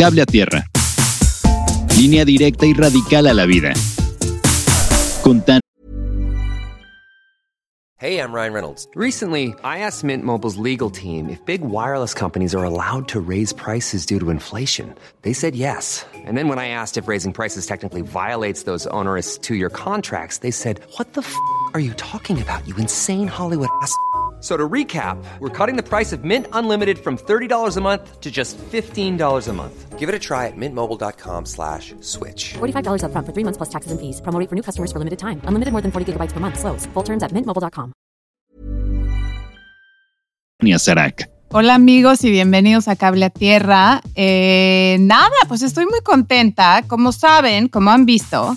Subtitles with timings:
[0.00, 0.64] Cable a tierra.
[1.98, 3.74] Línea directa y radical a la vida.
[5.22, 5.60] Con tan
[7.98, 8.88] Hey, I'm Ryan Reynolds.
[8.94, 13.52] Recently, I asked Mint Mobile's legal team if big wireless companies are allowed to raise
[13.52, 14.94] prices due to inflation.
[15.20, 16.06] They said yes.
[16.24, 20.38] And then when I asked if raising prices technically violates those onerous two year contracts,
[20.38, 21.36] they said, What the f
[21.74, 23.94] are you talking about, you insane Hollywood ass?
[24.40, 28.20] F- So to recap, we're cutting the price of Mint Unlimited from $30 a month
[28.20, 29.98] to just $15 a month.
[29.98, 32.54] Give it a try at mintmobile.com slash switch.
[32.58, 34.22] $45 upfront for three months plus taxes and fees.
[34.22, 35.42] Promo for new customers for limited time.
[35.44, 36.58] Unlimited more than 40 gigabytes per month.
[36.58, 36.86] Slows.
[36.94, 37.92] Full terms at mintmobile.com.
[40.78, 41.28] Sarac.
[41.52, 44.00] Hola amigos y bienvenidos a Cable a Tierra.
[44.14, 46.84] Eh, nada, pues estoy muy contenta.
[46.86, 48.56] Como saben, como han visto,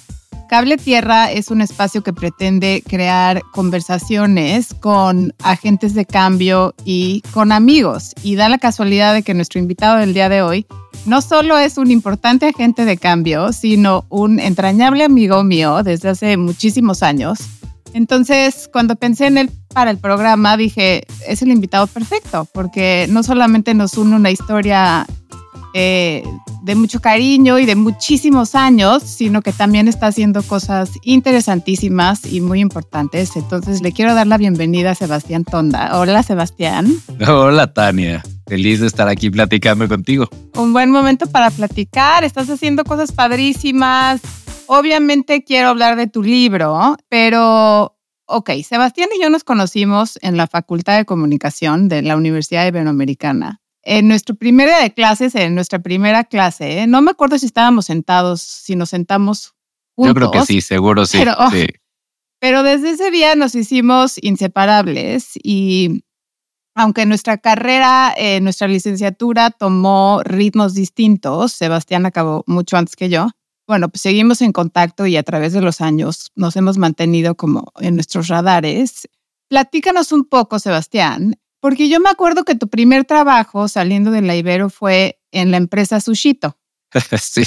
[0.50, 7.52] Cable Tierra es un espacio que pretende crear conversaciones con agentes de cambio y con
[7.52, 8.14] amigos.
[8.24, 10.66] Y da la casualidad de que nuestro invitado del día de hoy
[11.06, 16.38] no solo es un importante agente de cambio, sino un entrañable amigo mío desde hace
[16.38, 17.40] muchísimos años.
[17.94, 23.22] Entonces, cuando pensé en él para el programa, dije, es el invitado perfecto, porque no
[23.22, 25.06] solamente nos une una historia
[25.74, 26.24] eh,
[26.62, 32.42] de mucho cariño y de muchísimos años, sino que también está haciendo cosas interesantísimas y
[32.42, 33.36] muy importantes.
[33.36, 36.00] Entonces, le quiero dar la bienvenida a Sebastián Tonda.
[36.00, 36.94] Hola, Sebastián.
[37.28, 40.30] Hola Tania, feliz de estar aquí platicando contigo.
[40.56, 42.24] Un buen momento para platicar.
[42.24, 44.22] Estás haciendo cosas padrísimas.
[44.68, 50.48] Obviamente quiero hablar de tu libro, pero, ok, Sebastián y yo nos conocimos en la
[50.48, 53.63] Facultad de Comunicación de la Universidad Iberoamericana.
[53.84, 56.88] En nuestro primer día de clases, en nuestra primera clase, ¿eh?
[56.88, 59.54] no me acuerdo si estábamos sentados, si nos sentamos
[59.96, 60.10] juntos.
[60.10, 61.18] Yo creo que sí, seguro sí.
[61.18, 61.68] Pero, oh, sí.
[62.40, 66.04] Pero desde ese día nos hicimos inseparables y
[66.76, 73.30] aunque nuestra carrera, eh, nuestra licenciatura tomó ritmos distintos, Sebastián acabó mucho antes que yo.
[73.68, 77.72] Bueno, pues seguimos en contacto y a través de los años nos hemos mantenido como
[77.80, 79.08] en nuestros radares.
[79.50, 84.36] Platícanos un poco, Sebastián, porque yo me acuerdo que tu primer trabajo saliendo de la
[84.36, 86.58] Ibero fue en la empresa Sushito.
[87.22, 87.44] sí,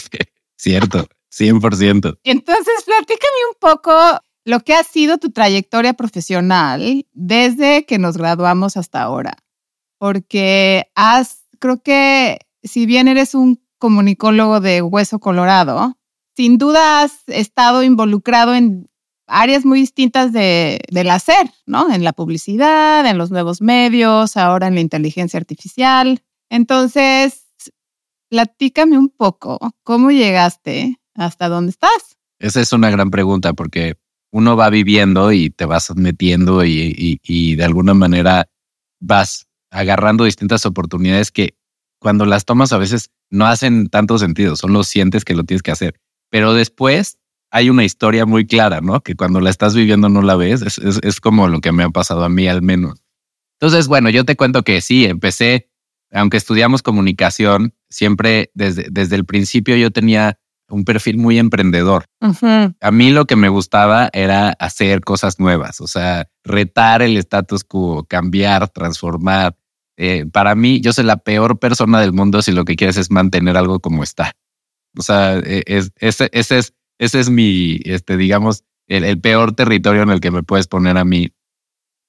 [0.56, 2.18] cierto, 100%.
[2.24, 3.92] Entonces, platícame un poco
[4.46, 9.36] lo que ha sido tu trayectoria profesional desde que nos graduamos hasta ahora.
[9.98, 15.98] Porque has, creo que si bien eres un comunicólogo de hueso colorado,
[16.34, 18.88] sin duda has estado involucrado en
[19.26, 21.92] áreas muy distintas de, del hacer, ¿no?
[21.92, 26.22] En la publicidad, en los nuevos medios, ahora en la inteligencia artificial.
[26.48, 27.46] Entonces,
[28.28, 32.16] platícame un poco cómo llegaste hasta dónde estás.
[32.38, 33.96] Esa es una gran pregunta porque
[34.30, 38.48] uno va viviendo y te vas metiendo y, y, y de alguna manera
[39.00, 41.56] vas agarrando distintas oportunidades que
[41.98, 45.70] cuando las tomas a veces no hacen tanto sentido, solo sientes que lo tienes que
[45.70, 45.98] hacer.
[46.30, 47.18] Pero después
[47.50, 49.00] hay una historia muy clara, ¿no?
[49.00, 50.62] Que cuando la estás viviendo no la ves.
[50.62, 53.02] Es, es, es, como lo que me ha pasado a mí al menos.
[53.60, 55.70] Entonces, bueno, yo te cuento que sí, empecé,
[56.12, 62.06] aunque estudiamos comunicación, siempre desde, desde el principio yo tenía un perfil muy emprendedor.
[62.20, 62.74] Uh -huh.
[62.80, 67.64] A mí lo que me gustaba era hacer cosas nuevas, o sea, retar el status
[67.64, 69.56] quo, cambiar, transformar.
[69.96, 73.10] Eh, para mí, yo soy la peor persona del mundo si lo que quieres es
[73.10, 74.32] mantener algo como está.
[74.98, 80.02] O sea, e, es, ese, ese, es, ese es mi, este, digamos, el, peor territorio
[80.02, 81.32] en el que me puedes poner a mí,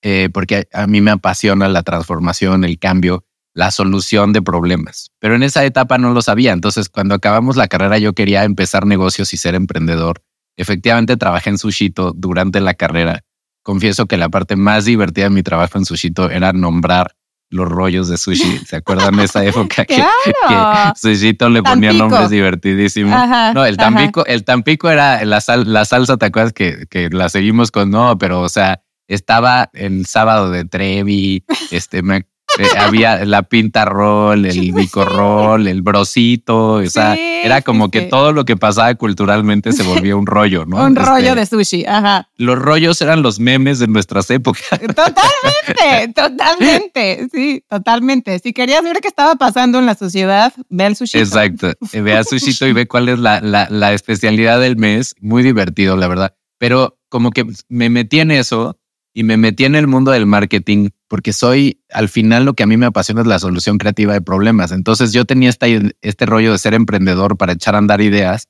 [0.01, 5.11] eh, porque a, a, mí me apasiona la transformación, el cambio, la solución de problemas.
[5.19, 6.53] Pero en esa etapa no lo sabía.
[6.53, 10.21] Entonces, cuando acabamos la carrera, yo quería empezar negocios y ser emprendedor.
[10.57, 13.23] Efectivamente, trabajé en Sushito durante la carrera.
[13.63, 17.15] Confieso que la parte más divertida de mi trabajo en Sushito era nombrar
[17.50, 18.59] los rollos de sushi.
[18.66, 20.94] ¿Se acuerdan de esa época que, claro.
[20.94, 22.09] que Sushito le ponía Tampico.
[22.09, 23.13] nombres divertidísimos?
[23.13, 24.31] Ajá, no, el Tampico, ajá.
[24.31, 28.18] el Tampico era la, sal, la salsa, ¿te acuerdas que, que la seguimos con no?
[28.18, 32.25] Pero, o sea, estaba el sábado de Trevi, este, me,
[32.59, 37.91] eh, había la pinta roll, el bico roll, el brocito, o sea, era como sí,
[37.91, 38.09] que sí.
[38.09, 40.78] todo lo que pasaba culturalmente se volvía un rollo, ¿no?
[40.85, 42.29] un este, rollo de sushi, ajá.
[42.37, 44.67] Los rollos eran los memes de nuestras épocas.
[44.79, 48.40] Totalmente, totalmente, sí, totalmente.
[48.40, 51.20] Si querías ver qué estaba pasando en la sociedad, ve al sushi.
[51.20, 55.16] Exacto, ve al sushito y ve cuál es la, la, la especialidad del mes.
[55.20, 56.35] Muy divertido, la verdad.
[56.58, 58.78] Pero como que me metí en eso
[59.14, 62.67] y me metí en el mundo del marketing porque soy, al final lo que a
[62.67, 64.71] mí me apasiona es la solución creativa de problemas.
[64.71, 65.67] Entonces yo tenía esta,
[66.01, 68.47] este rollo de ser emprendedor para echar a andar ideas,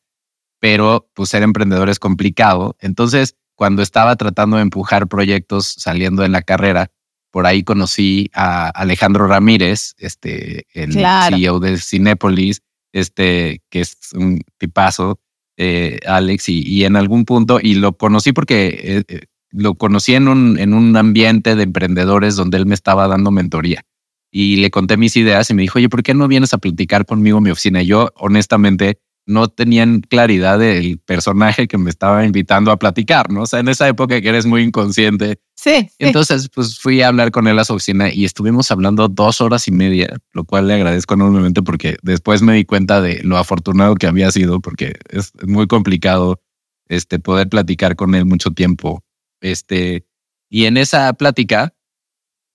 [0.59, 2.75] pero pues ser emprendedor es complicado.
[2.79, 6.91] Entonces cuando estaba tratando de empujar proyectos saliendo en la carrera,
[7.31, 11.35] por ahí conocí a Alejandro Ramírez, este, el claro.
[11.35, 12.61] CEO de Cinépolis,
[12.93, 15.19] este, que es un tipazo,
[15.57, 19.21] eh, Alex, y, y, en algún punto, y lo conocí porque eh, eh,
[19.51, 23.83] lo conocí en un, en un ambiente de emprendedores donde él me estaba dando mentoría.
[24.31, 27.05] Y le conté mis ideas y me dijo, oye, ¿por qué no vienes a platicar
[27.05, 27.81] conmigo en mi oficina?
[27.81, 33.41] Y yo, honestamente, no tenían claridad del personaje que me estaba invitando a platicar, ¿no?
[33.41, 35.39] O sea, en esa época que eres muy inconsciente.
[35.53, 35.89] Sí.
[35.99, 39.67] Entonces, pues fui a hablar con él a su oficina y estuvimos hablando dos horas
[39.67, 43.95] y media, lo cual le agradezco enormemente porque después me di cuenta de lo afortunado
[43.95, 46.41] que había sido, porque es muy complicado
[46.87, 49.03] este, poder platicar con él mucho tiempo.
[49.41, 50.05] Este,
[50.49, 51.73] y en esa plática,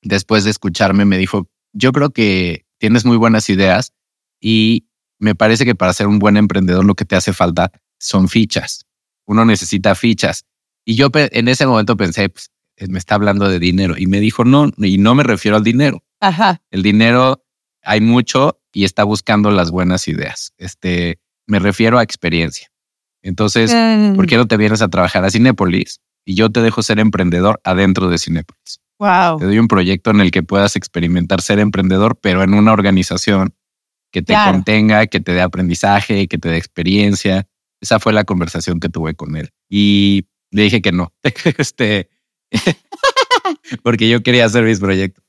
[0.03, 3.93] después de escucharme, me dijo, yo creo que tienes muy buenas ideas
[4.41, 4.89] y
[5.19, 8.87] me parece que para ser un buen emprendedor lo que te hace falta son fichas.
[9.27, 10.45] Uno necesita fichas.
[10.85, 12.51] Y yo en ese momento pensé, pues,
[12.89, 13.95] me está hablando de dinero.
[13.97, 16.03] Y me dijo, no, y no me refiero al dinero.
[16.21, 16.61] Ajá.
[16.71, 17.45] El dinero
[17.83, 20.53] hay mucho y está buscando las buenas ideas.
[20.59, 22.73] Este, me refiero a experiencia.
[23.23, 24.17] Entonces, Mm.
[24.17, 26.01] ¿por qué no te vienes a trabajar a Cinépolis?
[26.25, 28.81] Y yo te dejo ser emprendedor adentro de Cinépolis.
[28.99, 29.39] Wow.
[29.39, 33.55] Te doy un proyecto en el que puedas experimentar ser emprendedor, pero en una organización
[34.13, 34.53] que te Claro.
[34.53, 37.49] contenga, que te dé aprendizaje, que te dé experiencia.
[37.81, 39.51] Esa fue la conversación que tuve con él.
[39.69, 41.13] Y le dije que no.
[41.59, 42.11] este,
[43.83, 45.25] porque yo quería hacer mis proyectos.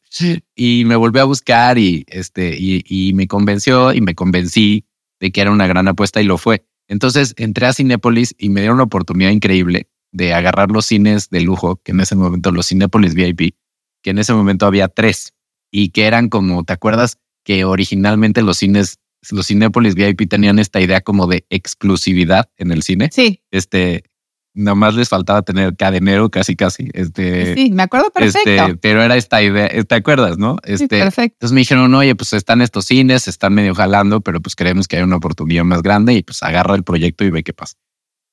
[0.56, 4.86] Y me volvió a buscar y, este, y, y me convenció y me convencí
[5.20, 6.66] de que era una gran apuesta y lo fue.
[6.88, 11.42] Entonces entré a Cinépolis y me dieron una oportunidad increíble de agarrar los cines de
[11.42, 13.56] lujo, que en ese momento los Cinépolis VIP,
[14.02, 15.34] que en ese momento había tres
[15.72, 19.00] y que eran como, ¿te acuerdas que originalmente los cines,
[19.32, 23.10] los Cinépolis VIP tenían esta idea como de exclusividad en el cine?
[23.12, 24.04] Sí, Este,
[24.54, 26.90] nada más les faltaba tener cadenero casi casi.
[26.94, 28.50] Este, sí, me acuerdo perfecto.
[28.52, 30.58] este, pero era esta idea, ¿te acuerdas, no?
[30.64, 31.38] Sí, Este, perfecto.
[31.38, 34.98] entonces me dijeron, oye, pues están estos cines, están medio jalando, pero pues creemos que
[34.98, 37.78] hay una oportunidad más grande y pues agarra el proyecto y ve qué pasa.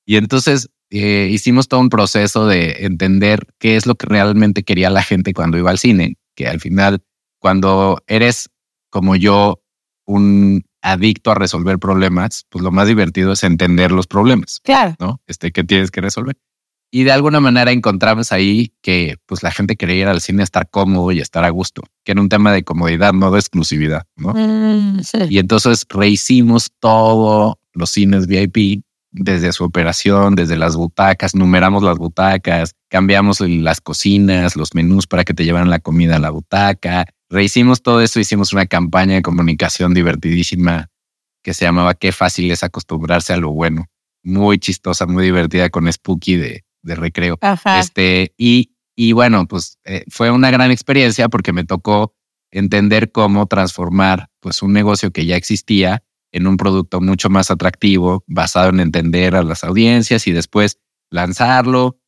[0.04, 4.90] Y entonces eh, hicimos todo un proceso de entender qué es lo que realmente quería
[4.90, 7.02] la gente cuando iba al cine, que al final,
[7.38, 8.50] cuando eres
[8.90, 9.60] como yo,
[10.04, 14.60] un adicto a resolver problemas, pues lo más divertido es entender los problemas.
[14.64, 14.96] Claro.
[14.98, 15.20] ¿no?
[15.26, 16.36] Este que tienes que resolver.
[16.90, 20.44] Y de alguna manera encontramos ahí que pues la gente quería ir al cine a
[20.44, 24.06] estar cómodo y estar a gusto, que era un tema de comodidad, no de exclusividad,
[24.16, 24.32] ¿no?
[24.34, 25.18] Mm, sí.
[25.28, 28.82] Y entonces rehicimos todo los cines VIP
[29.12, 35.24] desde su operación, desde las butacas, numeramos las butacas, cambiamos las cocinas, los menús para
[35.24, 37.06] que te llevaran la comida a la butaca.
[37.28, 40.88] Rehicimos todo eso, hicimos una campaña de comunicación divertidísima
[41.42, 43.86] que se llamaba Qué fácil es acostumbrarse a lo bueno.
[44.22, 47.38] Muy chistosa, muy divertida con Spooky de, de recreo.
[47.40, 47.80] Ajá.
[47.80, 52.14] Este, y, y bueno, pues eh, fue una gran experiencia porque me tocó
[52.50, 58.24] entender cómo transformar pues un negocio que ya existía en un producto mucho más atractivo,
[58.26, 60.78] basado en entender a las audiencias y después
[61.10, 61.98] lanzarlo.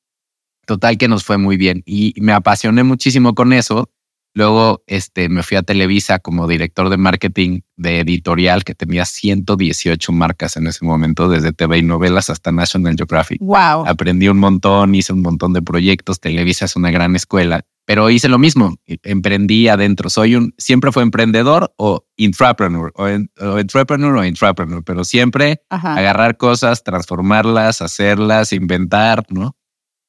[0.66, 3.90] Total que nos fue muy bien y me apasioné muchísimo con eso.
[4.34, 10.10] Luego este, me fui a Televisa como director de marketing de editorial que tenía 118
[10.12, 13.86] marcas en ese momento, desde TV y novelas hasta National Geographic Wow.
[13.86, 18.28] aprendí un montón, hice un montón de proyectos, Televisa es una gran escuela, pero hice
[18.28, 24.14] lo mismo, emprendí adentro, soy un, siempre fue emprendedor o intrapreneur, o, en- o entrepreneur
[24.16, 25.94] o intrapreneur, pero siempre Ajá.
[25.96, 29.56] agarrar cosas, transformarlas, hacerlas, inventar, ¿no?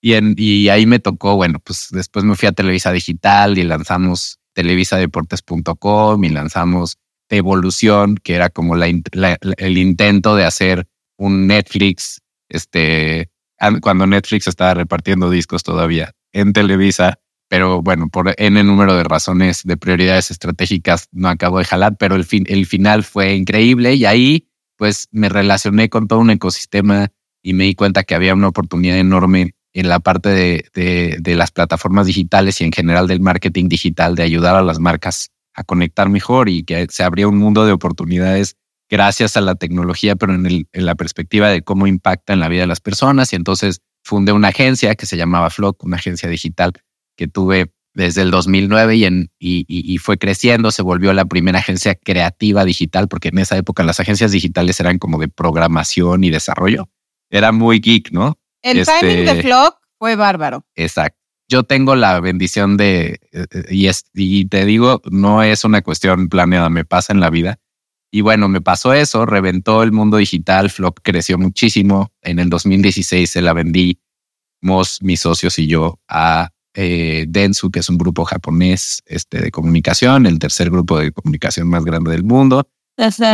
[0.01, 3.63] Y, en, y ahí me tocó, bueno, pues después me fui a Televisa Digital y
[3.63, 6.97] lanzamos televisadeportes.com y lanzamos
[7.29, 10.87] Evolución, que era como la el intento de hacer
[11.17, 17.19] un Netflix, este, an- cuando Netflix estaba repartiendo discos todavía en Televisa,
[17.53, 22.15] pero bueno, por N número de razones de prioridades estratégicas no acabó de jalar, pero
[22.15, 27.11] el, fin, el final fue increíble y ahí pues me relacioné con todo un ecosistema
[27.43, 31.35] y me di cuenta que había una oportunidad enorme en la parte de, de, de
[31.35, 35.63] las plataformas digitales y en general del marketing digital de ayudar a las marcas a
[35.63, 38.55] conectar mejor y que se abría un mundo de oportunidades
[38.89, 42.49] gracias a la tecnología, pero en, el, en la perspectiva de cómo impacta en la
[42.49, 43.31] vida de las personas.
[43.31, 46.73] Y entonces fundé una agencia que se llamaba Flock, una agencia digital
[47.15, 51.95] que tuve desde el 2009 y, en, y, fue creciendo, se volvió la primera agencia
[51.95, 56.89] creativa digital, porque en esa época las agencias digitales eran como de programación y desarrollo.
[57.29, 58.39] Era muy geek, ¿no?
[58.61, 60.65] El Este- timing de Flock fue bárbaro.
[60.75, 61.19] Exacto.
[61.49, 65.81] Yo tengo la bendición de, eh, eh, y, es, y te digo, no es una
[65.81, 67.59] cuestión planeada, me pasa en la vida.
[68.11, 72.11] Y bueno, me pasó eso, reventó el mundo digital, Flock creció muchísimo.
[72.21, 73.99] En el 2016 se la vendimos
[75.01, 80.25] mis socios y yo a eh, Dentsu, que es un grupo japonés este, de comunicación,
[80.25, 82.67] el tercer grupo de comunicación más grande del mundo.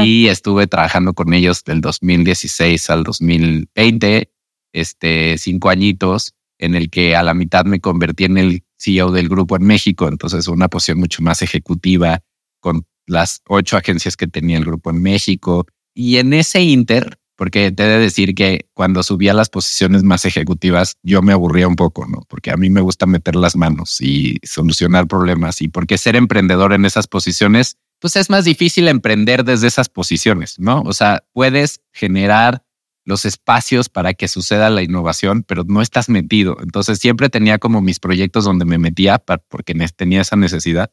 [0.04, 4.32] y estuve trabajando con ellos del 2016 al 2020,
[4.74, 9.30] este, cinco añitos, en el que a la mitad me convertí en el CEO del
[9.30, 12.22] grupo en México, entonces una posición mucho más ejecutiva
[12.62, 15.66] con las ocho agencias que tenía el grupo en México.
[15.94, 20.26] Y en ese inter, porque te he de decir que cuando subía las posiciones más
[20.26, 22.26] ejecutivas, yo me aburría un poco, ¿no?
[22.28, 26.74] Porque a mí me gusta meter las manos y solucionar problemas y porque ser emprendedor
[26.74, 30.82] en esas posiciones pues es más difícil emprender desde esas posiciones, ¿no?
[30.82, 32.66] O sea, puedes generar
[33.06, 36.58] los espacios para que suceda la innovación, pero no estás metido.
[36.62, 39.18] Entonces siempre tenía como mis proyectos donde me metía
[39.48, 40.92] porque tenía esa necesidad.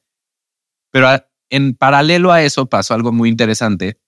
[0.92, 1.08] Pero
[1.50, 3.98] en paralelo a eso pasó algo muy interesante,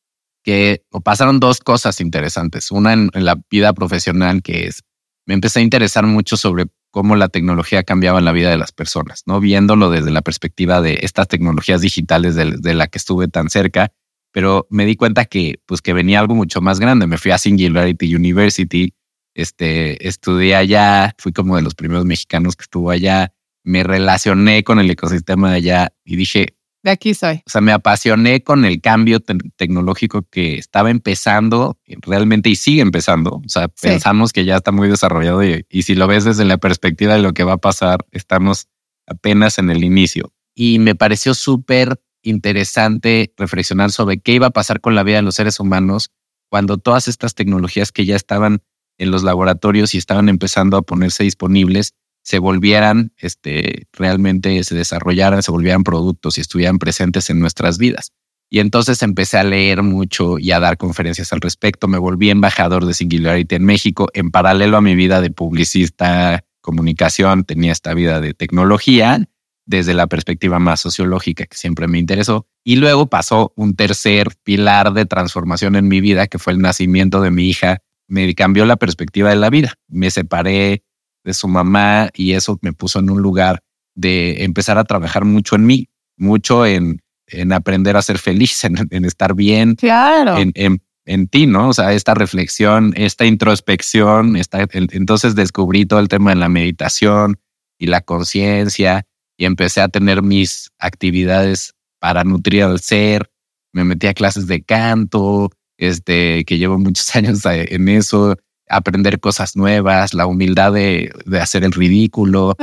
[0.48, 2.70] que pasaron dos cosas interesantes.
[2.70, 4.82] Una en, la vida profesional, que es,
[5.26, 8.72] me empecé a interesar mucho sobre cómo la tecnología cambiaba en la vida de las
[8.72, 9.40] personas, ¿no?
[9.40, 13.92] Viéndolo desde la perspectiva de estas tecnologías digitales de, de, la que estuve tan cerca,
[14.32, 17.06] pero me di cuenta que, pues, que venía algo mucho más grande.
[17.06, 18.94] Me fui a Singularity University,
[19.34, 24.78] este, estudié allá, fui como de los primeros mexicanos que estuvo allá, me relacioné con
[24.78, 27.42] el ecosistema de allá y dije, de aquí soy.
[27.46, 33.42] O sea, me apasioné con el cambio tecnológico que estaba empezando realmente y sigue empezando.
[33.44, 36.58] O sea, pensamos que ya está muy desarrollado y, y, si lo ves desde la
[36.58, 38.68] perspectiva de lo que va a pasar, estamos
[39.06, 40.32] apenas en el inicio.
[40.54, 45.22] Y me pareció súper interesante reflexionar sobre qué iba a pasar con la vida de
[45.22, 46.10] los seres humanos
[46.48, 48.62] cuando todas estas tecnologías que ya estaban
[48.98, 51.94] en los laboratorios y estaban empezando a ponerse disponibles
[52.28, 58.12] se volvieran, este, realmente se desarrollaran, se volvieran productos y estuvieran presentes en nuestras vidas.
[58.50, 61.88] Y entonces empecé a leer mucho y a dar conferencias al respecto.
[61.88, 64.08] Me volví embajador de Singularity en México.
[64.12, 69.26] En paralelo a mi vida de publicista, comunicación, tenía esta vida de tecnología
[69.64, 72.46] desde la perspectiva más sociológica que siempre me interesó.
[72.62, 77.22] Y luego pasó un tercer pilar de transformación en mi vida, que fue el nacimiento
[77.22, 77.78] de mi hija.
[78.06, 79.76] Me cambió la perspectiva de la vida.
[79.88, 80.82] Me separé
[81.28, 83.62] de su mamá y eso me puso en un lugar
[83.94, 89.04] de empezar a trabajar mucho en mí, mucho en, en aprender a ser feliz, en,
[89.04, 89.74] estar bien.
[89.74, 90.38] Claro.
[90.38, 91.68] En, en, ti, ¿no?
[91.68, 97.38] O sea, esta reflexión, esta introspección, esta, entonces descubrí todo el tema de la meditación
[97.78, 99.06] y la conciencia
[99.36, 103.30] y empecé a tener mis actividades para nutrir al ser.
[103.74, 108.34] Me metí a clases de canto, este, que llevo muchos años en eso
[108.68, 112.56] aprender cosas nuevas, la humildad de, de hacer el ridículo,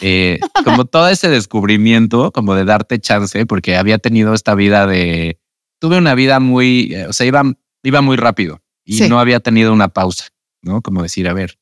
[0.00, 5.38] eh, como todo ese descubrimiento, como de darte chance, porque había tenido esta vida de,
[5.78, 7.42] tuve una vida muy, eh, o sea, iba,
[7.82, 10.28] iba muy rápido y no había tenido una pausa,
[10.62, 10.82] ¿no?
[10.82, 11.58] Como decir, a ver.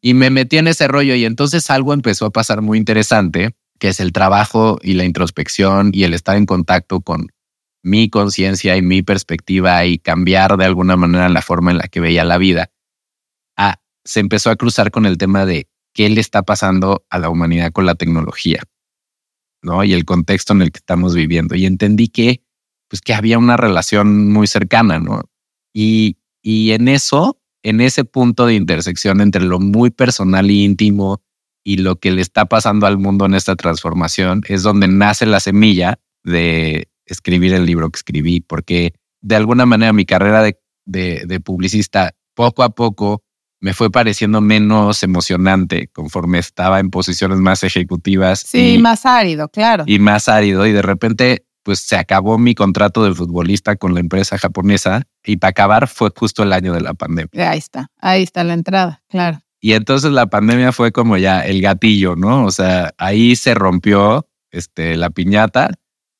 [0.00, 3.88] Y me metí en ese rollo y entonces algo empezó a pasar muy interesante, que
[3.88, 7.28] es el trabajo y la introspección y el estar en contacto con
[7.82, 12.00] mi conciencia y mi perspectiva y cambiar de alguna manera la forma en la que
[12.00, 12.70] veía la vida
[14.08, 17.72] se empezó a cruzar con el tema de qué le está pasando a la humanidad
[17.72, 18.62] con la tecnología,
[19.62, 19.84] ¿no?
[19.84, 21.54] Y el contexto en el que estamos viviendo.
[21.54, 22.42] Y entendí que,
[22.88, 25.20] pues, que había una relación muy cercana, ¿no?
[25.74, 31.22] Y, y en eso, en ese punto de intersección entre lo muy personal e íntimo
[31.62, 35.38] y lo que le está pasando al mundo en esta transformación, es donde nace la
[35.38, 41.24] semilla de escribir el libro que escribí, porque de alguna manera mi carrera de, de,
[41.26, 43.22] de publicista poco a poco
[43.60, 48.40] me fue pareciendo menos emocionante conforme estaba en posiciones más ejecutivas.
[48.40, 49.84] Sí, y, más árido, claro.
[49.86, 50.66] Y más árido.
[50.66, 55.36] Y de repente, pues se acabó mi contrato de futbolista con la empresa japonesa y
[55.38, 57.50] para acabar fue justo el año de la pandemia.
[57.50, 59.40] Ahí está, ahí está la entrada, claro.
[59.60, 62.44] Y entonces la pandemia fue como ya el gatillo, ¿no?
[62.44, 65.70] O sea, ahí se rompió este, la piñata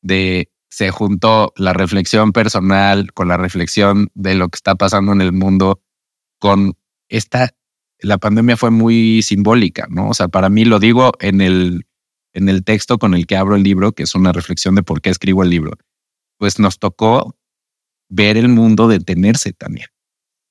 [0.02, 5.20] de se juntó la reflexión personal con la reflexión de lo que está pasando en
[5.20, 5.80] el mundo
[6.38, 6.76] con
[7.08, 7.54] esta,
[8.00, 10.08] la pandemia fue muy simbólica, ¿no?
[10.08, 11.86] O sea, para mí lo digo en el,
[12.32, 15.00] en el texto con el que abro el libro, que es una reflexión de por
[15.00, 15.72] qué escribo el libro.
[16.38, 17.36] Pues nos tocó
[18.08, 19.88] ver el mundo detenerse también.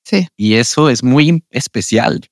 [0.03, 0.27] Sí.
[0.35, 2.29] Y eso es muy especial.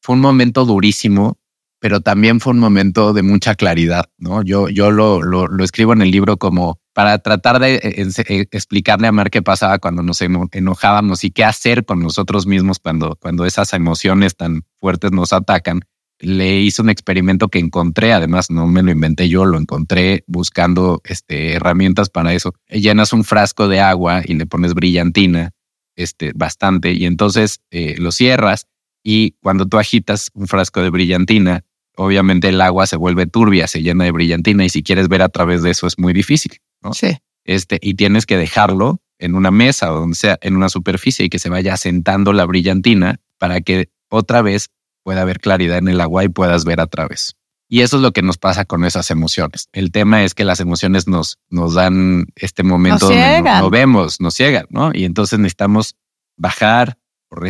[0.00, 1.38] Fue un momento durísimo,
[1.86, 4.42] pero también fue un momento de mucha claridad, ¿no?
[4.42, 8.46] Yo, yo lo, lo, lo escribo en el libro como para tratar de eh, eh,
[8.50, 13.14] explicarle a Mar qué pasaba cuando nos enojábamos y qué hacer con nosotros mismos cuando,
[13.22, 15.82] cuando esas emociones tan fuertes nos atacan.
[16.18, 21.00] Le hice un experimento que encontré, además no me lo inventé yo, lo encontré buscando
[21.04, 22.52] este, herramientas para eso.
[22.68, 25.52] Llenas un frasco de agua y le pones brillantina,
[25.94, 28.66] este, bastante, y entonces eh, lo cierras
[29.08, 31.64] y cuando tú agitas un frasco de brillantina,
[31.96, 35.28] obviamente el agua se vuelve turbia, se llena de brillantina y si quieres ver a
[35.28, 36.52] través de eso es muy difícil.
[36.92, 37.16] Sí.
[37.44, 41.28] Este, y tienes que dejarlo en una mesa o donde sea, en una superficie y
[41.28, 44.70] que se vaya asentando la brillantina para que otra vez
[45.02, 47.36] pueda haber claridad en el agua y puedas ver a través.
[47.68, 49.68] Y eso es lo que nos pasa con esas emociones.
[49.72, 54.20] El tema es que las emociones nos, nos dan este momento donde no, no, vemos,
[54.20, 54.92] nos ciegan, ¿no?
[54.94, 55.96] Y entonces necesitamos
[56.36, 56.98] bajar,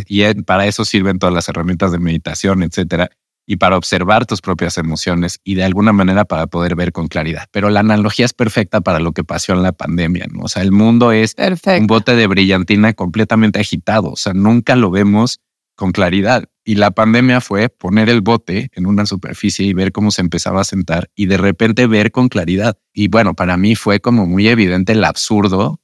[0.08, 3.10] y para eso sirven todas las herramientas de meditación, etcétera,
[3.46, 7.46] y para observar tus propias emociones y de alguna manera para poder ver con claridad.
[7.52, 10.42] Pero la analogía es perfecta para lo que pasó en la pandemia, ¿no?
[10.42, 11.34] O sea, el mundo es
[11.78, 15.40] un bote de brillantina completamente agitado, o sea, nunca lo vemos
[15.76, 16.44] con claridad.
[16.64, 20.62] Y la pandemia fue poner el bote en una superficie y ver cómo se empezaba
[20.62, 22.76] a sentar y de repente ver con claridad.
[22.92, 25.80] Y bueno, para mí fue como muy evidente el absurdo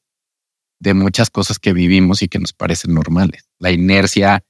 [0.81, 3.49] de muchas cosas que vivimos y que nos parecen normales.
[3.61, 4.43] La inercia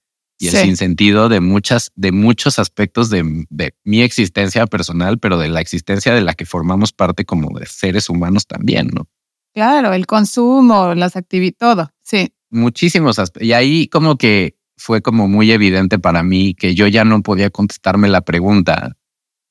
[0.42, 5.49] y el sinsentido de muchas, de muchos aspectos de, de, mi existencia personal, pero de
[5.49, 9.06] la existencia de la que formamos parte como de seres humanos también, ¿no?
[9.54, 12.32] Claro, el consumo, las actividades, todo, sí.
[12.50, 13.46] Muchísimos aspectos.
[13.46, 17.50] Y ahí como que fue como muy evidente para mí que yo ya no podía
[17.50, 18.96] contestarme la pregunta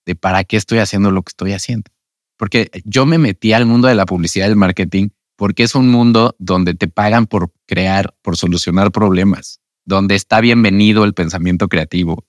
[0.06, 1.90] de para qué estoy haciendo lo que estoy haciendo.
[2.36, 5.88] Porque yo me metí al mundo de la publicidad y el marketing porque es un
[5.88, 12.26] mundo donde te pagan por crear, por solucionar problemas, donde está bienvenido el pensamiento creativo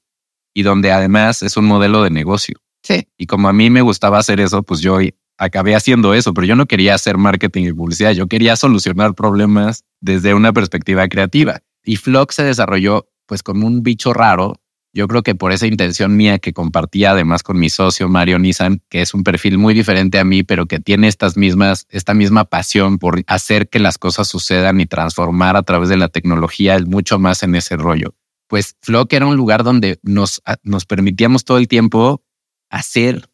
[0.54, 2.56] y donde además es un modelo de negocio.
[2.82, 3.08] Sí.
[3.16, 4.98] Y como a mí me gustaba hacer eso, pues yo
[5.38, 9.84] acabé haciendo eso, pero yo no quería hacer marketing y publicidad, yo quería solucionar problemas
[10.00, 11.60] desde una perspectiva creativa.
[11.84, 14.61] Y Flock se desarrolló pues como un bicho raro
[14.92, 18.82] yo creo que por esa intención mía que compartía además con mi socio Mario Nissan,
[18.88, 22.44] que es un perfil muy diferente a mí, pero que tiene estas mismas, esta misma
[22.44, 27.18] pasión por hacer que las cosas sucedan y transformar a través de la tecnología, mucho
[27.18, 28.14] más en ese rollo.
[28.48, 32.22] Pues Flock era un lugar donde nos, nos permitíamos todo el tiempo
[32.68, 33.30] hacer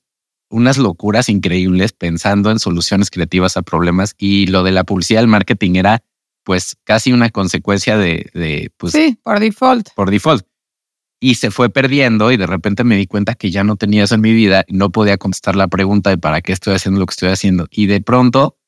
[0.51, 5.29] unas locuras increíbles pensando en soluciones creativas a problemas y lo de la publicidad, el
[5.29, 6.03] marketing era
[6.45, 9.91] pues casi una consecuencia de, de pues, sí, por default.
[9.95, 10.48] Por default
[11.21, 14.15] y se fue perdiendo y de repente me di cuenta que ya no tenía eso
[14.15, 17.07] en mi vida y no podía contestar la pregunta de para qué estoy haciendo lo
[17.07, 17.67] que estoy haciendo.
[17.71, 18.59] Y de pronto,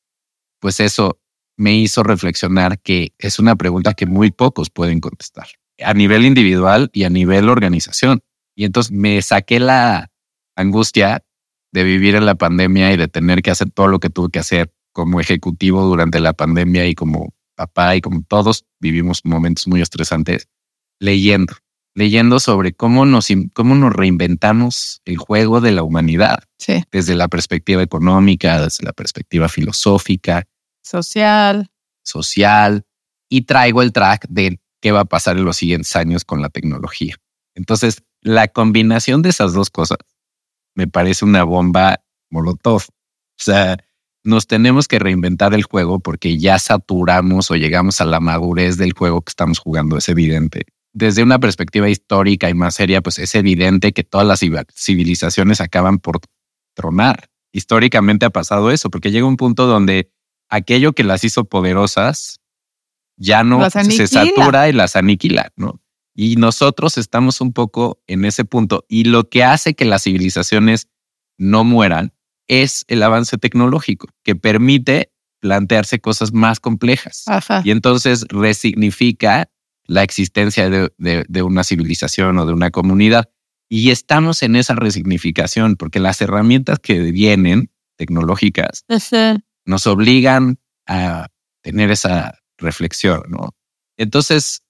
[0.59, 1.19] pues eso
[1.57, 5.47] me hizo reflexionar que es una pregunta que muy pocos pueden contestar
[5.83, 8.21] a nivel individual y a nivel organización.
[8.55, 10.11] Y entonces me saqué la
[10.55, 11.23] angustia
[11.71, 14.39] de vivir en la pandemia y de tener que hacer todo lo que tuve que
[14.39, 19.81] hacer como ejecutivo durante la pandemia y como papá y como todos vivimos momentos muy
[19.81, 20.49] estresantes
[20.99, 21.53] leyendo
[21.93, 26.43] leyendo sobre cómo nos, cómo nos reinventamos el juego de la humanidad.
[26.91, 30.47] Desde la perspectiva económica, desde la perspectiva filosófica.
[30.81, 31.69] Social.
[32.03, 32.85] Social.
[33.29, 36.49] Y traigo el track de qué va a pasar en los siguientes años con la
[36.49, 37.15] tecnología.
[37.55, 39.97] Entonces, la combinación de esas dos cosas
[40.75, 42.83] me parece una bomba molotov.
[42.83, 43.77] O sea,
[44.23, 48.93] nos tenemos que reinventar el juego porque ya saturamos o llegamos a la madurez del
[48.93, 53.33] juego que estamos jugando, es evidente desde una perspectiva histórica y más seria, pues es
[53.35, 54.41] evidente que todas las
[54.75, 56.19] civilizaciones acaban por
[56.73, 57.29] tronar.
[57.53, 60.11] Históricamente ha pasado eso, porque llega un punto donde
[60.49, 62.39] aquello que las hizo poderosas
[63.17, 65.81] ya no se satura y las aniquila, ¿no?
[66.13, 68.85] Y nosotros estamos un poco en ese punto.
[68.89, 70.89] Y lo que hace que las civilizaciones
[71.37, 72.13] no mueran
[72.47, 77.23] es el avance tecnológico, que permite plantearse cosas más complejas.
[77.63, 79.49] Y entonces resignifica
[79.85, 83.29] la existencia de, una civilización o de una comunidad.
[83.69, 88.85] Y estamos en esa resignificación porque las herramientas que vienen tecnológicas
[89.65, 91.27] nos obligan a
[91.61, 93.55] tener esa reflexión, ¿no?
[93.97, 94.63] Entonces,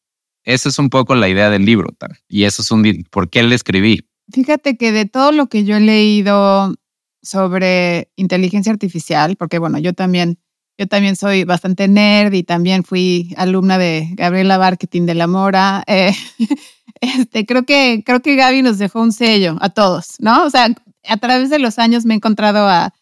[0.44, 1.90] esa es un poco la idea del libro
[2.28, 4.08] y eso es un por qué le escribí.
[4.32, 6.76] Fíjate que de todo lo que yo he leído
[7.22, 10.40] sobre inteligencia artificial, porque bueno, yo también
[10.78, 15.84] yo también soy bastante nerd y también fui alumna de Gabriela Marketing de la Mora.
[15.88, 16.12] Eh,
[17.02, 20.44] este, creo, que, creo que Gaby nos dejó un sello a todos, ¿no?
[20.44, 20.68] O sea,
[21.08, 22.94] a través de los años me he encontrado a,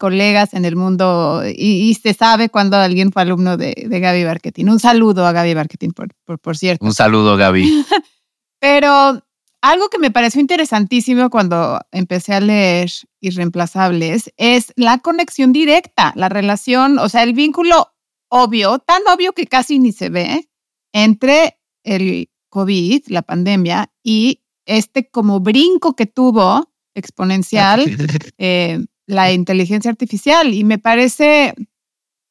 [0.00, 4.64] colegas en el mundo y, se sabe cuando alguien fue alumno de, de Gaby Marketing.
[4.64, 6.84] Un saludo a Gaby Marketing, por, por, por cierto.
[6.84, 7.84] Un saludo, Gaby.
[8.58, 9.22] Pero
[9.62, 12.90] algo que me pareció interesantísimo cuando empecé a leer
[13.20, 17.88] Irreemplazables es la conexión directa, la relación, o sea, el vínculo
[18.28, 20.48] obvio, tan obvio que casi ni se ve,
[20.92, 27.84] entre el COVID, la pandemia, y este como brinco que tuvo exponencial
[28.38, 30.54] eh, la inteligencia artificial.
[30.54, 31.54] Y me parece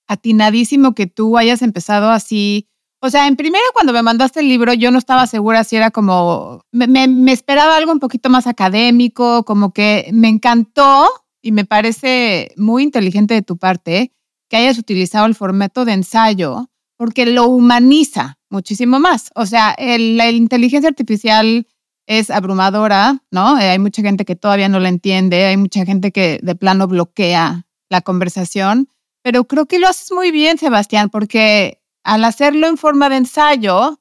[0.07, 2.69] atinadísimo que tú hayas empezado así
[3.01, 5.91] o sea, en primero cuando me mandaste el libro yo no estaba segura si era
[5.91, 11.07] como, me, esperaba algo un poquito más académico, como que me encantó
[11.41, 14.11] y me parece muy inteligente de tu parte
[14.49, 19.29] que hayas utilizado el formato de ensayo porque lo humaniza muchísimo más.
[19.35, 21.67] O sea, el- la inteligencia artificial
[22.07, 23.59] es abrumadora, ¿no?
[23.59, 26.87] Eh, hay mucha gente que todavía no la entiende, hay mucha gente que de plano
[26.87, 28.87] bloquea la conversación,
[29.23, 33.99] pero creo que lo haces muy bien, Sebastián, porque al hacerlo en forma de ensayo,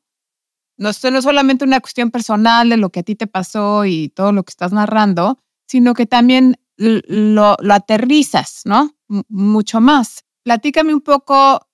[0.77, 4.31] no es, solamente una cuestión personal de lo que a ti te pasó y todo
[4.33, 8.95] lo que estás narrando, sino que también lo, aterrizas, ¿no?
[9.09, 10.25] Mucho más.
[10.43, 11.67] Platícame un poco,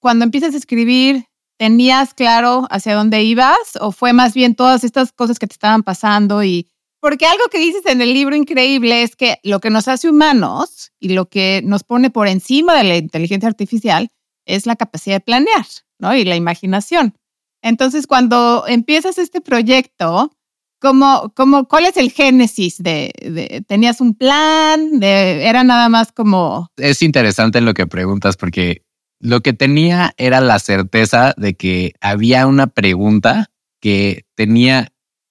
[0.00, 1.24] cuando empiezas a escribir,
[1.56, 5.82] ¿tenías claro hacia dónde ibas o fue más bien todas estas cosas que te estaban
[5.82, 6.68] pasando y...
[7.00, 10.92] Porque algo que dices en el libro increíble es que lo que nos hace humanos
[11.00, 14.12] y lo que nos pone por encima de la inteligencia artificial
[14.46, 15.66] es la capacidad de planear,
[15.98, 16.14] ¿no?
[16.14, 17.14] Y la imaginación.
[17.62, 20.32] Entonces, cuando empiezas este proyecto,
[20.80, 24.98] ¿cómo, cómo, ¿cuál es el génesis de, de- tenías un plan?
[24.98, 28.82] De, era nada más como, Es interesante lo que preguntas porque
[29.20, 33.50] lo que tenía era la certeza de que había una pregunta
[33.80, 34.88] que tenía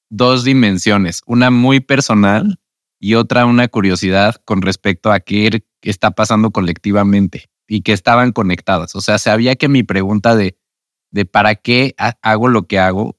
[0.10, 2.60] dos dimensiones, una muy personal
[3.00, 8.96] y otra una curiosidad con respecto a qué está pasando colectivamente y que estaban conectadas.
[8.96, 10.58] O sea, sabía que mi pregunta de,
[11.10, 13.18] de para qué ha- hago lo que hago,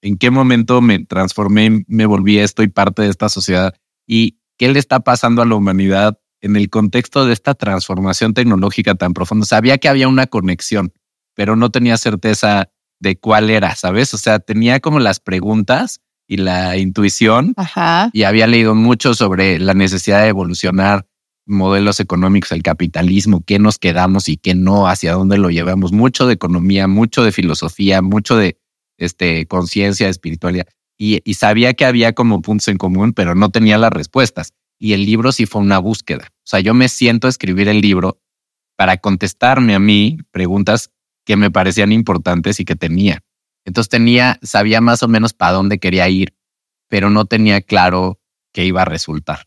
[0.00, 3.74] en qué momento me transformé, me volví esto y parte de esta sociedad
[4.06, 8.94] y qué le está pasando a la humanidad en el contexto de esta transformación tecnológica
[8.94, 9.44] tan profunda.
[9.44, 10.94] Sabía que había una conexión,
[11.34, 12.70] pero no tenía certeza
[13.00, 14.14] de cuál era, ¿sabes?
[14.14, 19.58] O sea, tenía como las preguntas y la intuición ajá, y había leído mucho sobre
[19.58, 21.06] la necesidad de evolucionar
[21.46, 26.26] modelos económicos, el capitalismo, qué nos quedamos y qué no, hacia dónde lo llevamos, mucho
[26.26, 28.58] de economía, mucho de filosofía, mucho de
[28.98, 30.66] este, conciencia, espiritualidad.
[30.96, 34.52] Y, y sabía que había como puntos en común, pero no tenía las respuestas.
[34.78, 36.28] Y el libro sí fue una búsqueda.
[36.30, 38.20] O sea, yo me siento a escribir el libro
[38.76, 40.90] para contestarme a mí preguntas
[41.24, 43.22] que me parecían importantes y que tenía.
[43.64, 46.34] Entonces tenía, sabía más o menos para dónde quería ir,
[46.88, 48.20] pero no tenía claro
[48.52, 49.46] qué iba a resultar.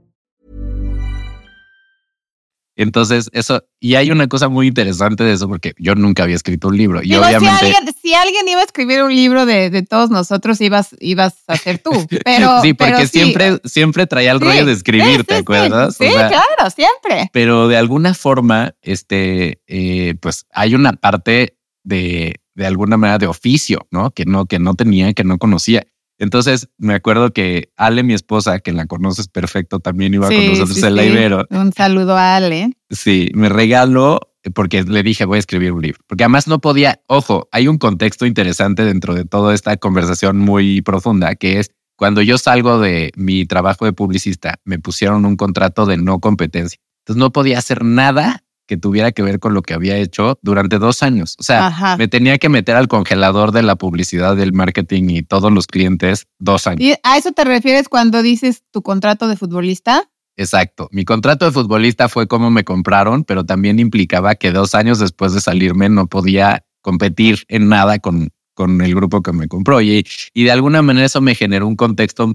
[2.81, 6.69] Entonces, eso, y hay una cosa muy interesante de eso, porque yo nunca había escrito
[6.69, 7.03] un libro.
[7.03, 10.09] Y Digo, obviamente, si, alguien, si alguien iba a escribir un libro de, de todos
[10.09, 11.91] nosotros, ibas, ibas a ser tú.
[12.25, 13.19] Pero, sí, porque pero sí.
[13.19, 15.95] siempre, siempre traía el Sí, rollo de escribir, sí, ¿te acuerdas?
[15.95, 17.29] Sí, O sea, claro, siempre.
[17.31, 23.27] pero de alguna forma, este, eh, pues hay una parte de, de alguna manera de
[23.27, 24.09] oficio, ¿no?
[24.09, 25.85] Que no, que no tenía, que no conocía.
[26.21, 30.77] Entonces me acuerdo que Ale, mi esposa, que la conoces perfecto, también iba con nosotros
[30.77, 31.03] sí, en la.
[31.03, 31.47] Ibero.
[31.49, 32.73] Un saludo a Ale.
[32.91, 34.19] Sí, me regaló
[34.53, 35.99] porque le dije voy a escribir un libro.
[36.05, 40.83] Porque además no podía, ojo, hay un contexto interesante dentro de toda esta conversación muy
[40.83, 45.87] profunda, que es cuando yo salgo de mi trabajo de publicista, me pusieron un contrato
[45.87, 46.79] de no competencia.
[46.99, 50.79] Entonces no podía hacer nada que tuviera que ver con lo que había hecho durante
[50.79, 51.35] dos años.
[51.39, 51.97] O sea, Ajá.
[51.97, 56.27] me tenía que meter al congelador de la publicidad, del marketing y todos los clientes
[56.39, 56.81] dos años.
[56.81, 60.09] ¿Y ¿A eso te refieres cuando dices tu contrato de futbolista?
[60.37, 60.87] Exacto.
[60.91, 65.33] Mi contrato de futbolista fue como me compraron, pero también implicaba que dos años después
[65.33, 69.81] de salirme no podía competir en nada con, con el grupo que me compró.
[69.81, 72.33] Y, y de alguna manera eso me generó un contexto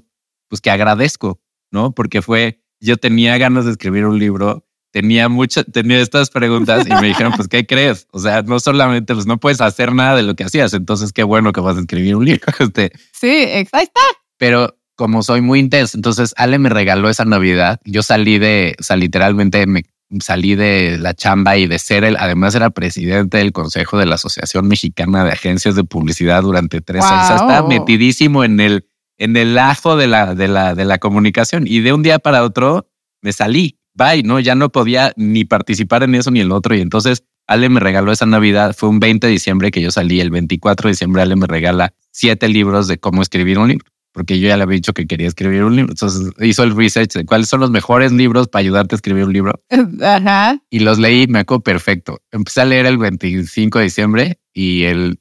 [0.48, 1.92] pues que agradezco, ¿no?
[1.92, 4.65] Porque fue, yo tenía ganas de escribir un libro,
[4.96, 8.06] tenía mucho, tenía estas preguntas y me dijeron, pues, ¿qué crees?
[8.12, 11.22] O sea, no solamente, pues no puedes hacer nada de lo que hacías, entonces qué
[11.22, 12.40] bueno que vas a escribir un libro.
[12.60, 14.00] Este, Sí, ex- ahí está.
[14.38, 17.78] pero como soy muy intenso, entonces Ale me regaló esa Navidad.
[17.84, 19.82] Yo salí de, o sea, literalmente me
[20.20, 24.14] salí de la chamba y de ser el, además era presidente del Consejo de la
[24.14, 27.24] Asociación Mexicana de Agencias de Publicidad durante tres años.
[27.24, 28.86] O sea, estaba metidísimo en el,
[29.18, 32.42] en el ajo de la, de la, de la comunicación y de un día para
[32.44, 32.88] otro
[33.20, 34.38] me salí, bye, ¿no?
[34.40, 36.74] Ya no podía ni participar en eso ni en el otro.
[36.74, 40.20] Y entonces Ale me regaló esa Navidad, fue un 20 de diciembre que yo salí,
[40.20, 44.40] el 24 de diciembre Ale me regala siete libros de cómo escribir un libro, porque
[44.40, 45.92] yo ya le había dicho que quería escribir un libro.
[45.92, 49.32] Entonces hizo el research de cuáles son los mejores libros para ayudarte a escribir un
[49.32, 49.62] libro.
[50.02, 50.60] Ajá.
[50.70, 52.20] Y los leí, me acuerdo perfecto.
[52.32, 55.20] Empecé a leer el 25 de diciembre y el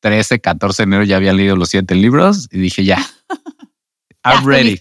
[0.00, 2.98] 13, 14 de enero ya había leído los siete libros y dije ya.
[4.24, 4.78] I'm Ya, ready.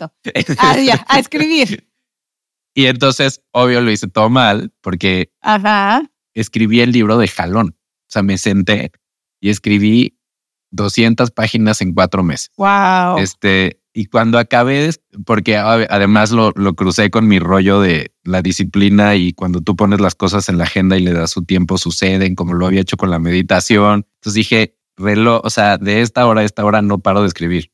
[0.58, 1.84] Ah, ya, a escribir.
[2.78, 6.04] Y entonces, obvio, lo hice todo mal porque Ajá.
[6.36, 7.76] escribí el libro de jalón.
[7.76, 8.92] O sea, me senté
[9.42, 10.20] y escribí
[10.70, 12.52] 200 páginas en cuatro meses.
[12.56, 13.18] Wow.
[13.18, 14.92] Este, y cuando acabé,
[15.26, 20.00] porque además lo, lo crucé con mi rollo de la disciplina y cuando tú pones
[20.00, 22.96] las cosas en la agenda y le das su tiempo, suceden, como lo había hecho
[22.96, 24.06] con la meditación.
[24.18, 27.72] Entonces dije, reloj, o sea, de esta hora a esta hora no paro de escribir.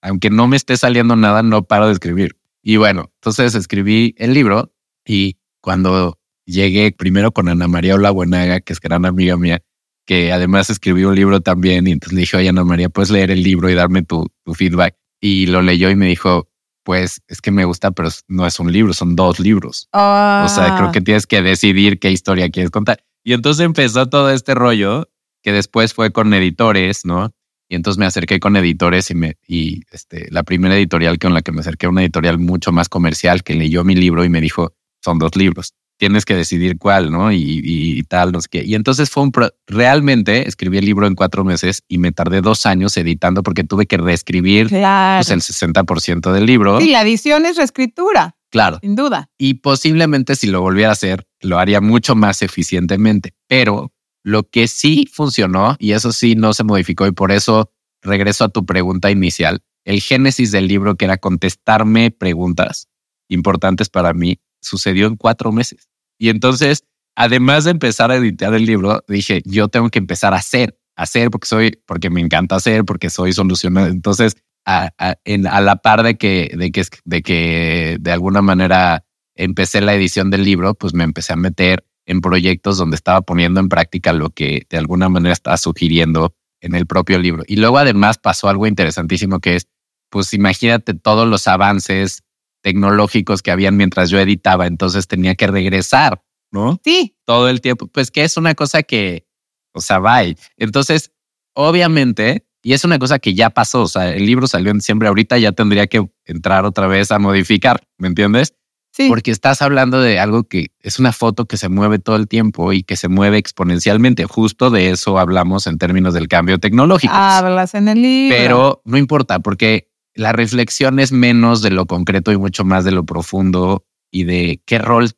[0.00, 2.38] Aunque no me esté saliendo nada, no paro de escribir.
[2.68, 4.74] Y bueno, entonces escribí el libro
[5.06, 9.62] y cuando llegué primero con Ana María Ola Buenaga, que es gran amiga mía,
[10.04, 11.86] que además escribió un libro también.
[11.86, 14.54] Y entonces le dije, oye, Ana María, puedes leer el libro y darme tu, tu
[14.54, 14.96] feedback.
[15.20, 16.48] Y lo leyó y me dijo,
[16.82, 19.86] pues es que me gusta, pero no es un libro, son dos libros.
[19.92, 20.76] O sea, Ah.
[20.76, 22.98] creo que tienes que decidir qué historia quieres contar.
[23.22, 25.08] Y entonces empezó todo este rollo
[25.40, 27.32] que después fue con editores, ¿no?
[27.68, 31.42] Y entonces me acerqué con editores y me y este la primera editorial con la
[31.42, 34.72] que me acerqué, una editorial mucho más comercial que leyó mi libro y me dijo,
[35.04, 35.72] son dos libros.
[35.98, 37.32] Tienes que decidir cuál, ¿no?
[37.32, 38.62] Y, y- y tal, no sé qué.
[38.64, 42.42] Y entonces fue un pro- realmente escribí el libro en cuatro meses y me tardé
[42.42, 45.20] dos años editando porque tuve que reescribir Claro.
[45.24, 46.80] pues, el 60% del libro.
[46.80, 49.30] Sí, la edición es reescritura, Claro sin duda.
[49.38, 53.32] y posiblemente si lo volviera a hacer, lo haría mucho más eficientemente.
[53.48, 53.90] Pero
[54.26, 57.70] lo que sí funcionó, y eso sí no se modificó, y por eso
[58.02, 62.88] regreso a tu pregunta inicial, el génesis del libro, que era contestarme preguntas
[63.28, 65.88] importantes para mí, sucedió en cuatro meses.
[66.18, 66.82] Y entonces,
[67.14, 71.30] además de empezar a editar el libro, dije, yo tengo que empezar a hacer, hacer
[71.30, 73.86] porque soy, porque me encanta hacer, porque soy solucionado.
[73.86, 74.34] Entonces,
[74.66, 74.90] a,
[75.24, 79.04] en- a la par de que, de que, de que de alguna manera
[79.36, 83.60] empecé la edición del libro, pues me empecé a meter en proyectos donde estaba poniendo
[83.60, 87.42] en práctica lo que de alguna manera estaba sugiriendo en el propio libro.
[87.46, 89.66] Y luego además pasó algo interesantísimo que es,
[90.10, 92.22] pues imagínate todos los avances
[92.62, 96.80] tecnológicos que habían mientras yo editaba, entonces tenía que regresar, ¿no?
[96.82, 99.26] Sí, todo el tiempo, pues que es una cosa que,
[99.72, 100.36] o sea, bye.
[100.56, 101.12] Entonces,
[101.54, 105.06] obviamente, y es una cosa que ya pasó, o sea, el libro salió en diciembre,
[105.08, 108.54] ahorita ya tendría que entrar otra vez a modificar, ¿me entiendes?
[108.96, 109.08] Sí.
[109.08, 112.72] Porque estás hablando de algo que es una foto que se mueve todo el tiempo
[112.72, 114.24] y que se mueve exponencialmente.
[114.24, 117.12] Justo de eso hablamos en términos del cambio tecnológico.
[117.14, 118.36] Hablas en el libro.
[118.36, 122.92] Pero no importa, porque la reflexión es menos de lo concreto y mucho más de
[122.92, 125.10] lo profundo y de qué rol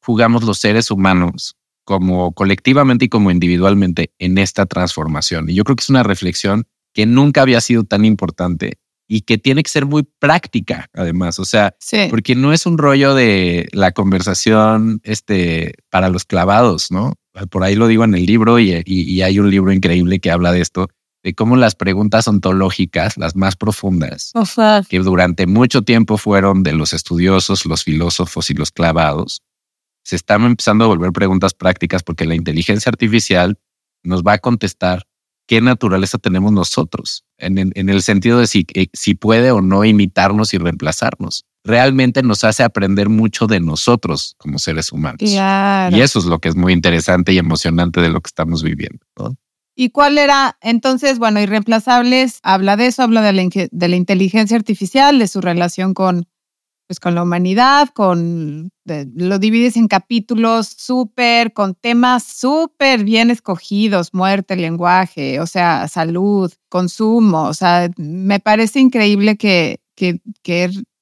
[0.00, 5.48] jugamos los seres humanos como colectivamente y como individualmente en esta transformación.
[5.48, 8.78] Y yo creo que es una reflexión que nunca había sido tan importante
[9.10, 11.38] y que tiene que ser muy práctica, además.
[11.38, 12.06] O sea, Sí.
[12.10, 17.14] porque no es un rollo de la conversación este, para los clavados, ¿no?
[17.50, 20.30] Por ahí lo digo en el libro y, y- y hay un libro increíble que
[20.30, 20.88] habla de esto,
[21.22, 26.62] de cómo las preguntas ontológicas, las más profundas, O sea, que durante mucho tiempo fueron
[26.62, 29.40] de los estudiosos, los filósofos y los clavados,
[30.04, 33.58] se están empezando a volver preguntas prácticas porque la inteligencia artificial
[34.04, 35.06] nos va a contestar
[35.48, 39.60] qué naturaleza tenemos nosotros, en, en- en el sentido de si, eh, si puede o
[39.60, 41.44] no imitarnos y reemplazarnos.
[41.64, 45.18] Realmente nos hace aprender mucho de nosotros como seres humanos.
[45.20, 45.96] claro.
[45.96, 49.00] Y eso es lo que es muy interesante y emocionante de lo que estamos viviendo.
[49.18, 49.36] ¿no?
[49.74, 50.56] ¿Y cuál era?
[50.60, 55.40] Entonces, bueno, Irreemplazables habla de eso, habla de la, de la inteligencia artificial, de su
[55.40, 56.26] relación con,
[56.88, 64.14] pues, con la humanidad, con lo divides en capítulos súper, con temas súper bien escogidos,
[64.14, 67.44] muerte, lenguaje, o sea, salud, consumo.
[67.44, 70.20] O sea, me parece increíble que, que,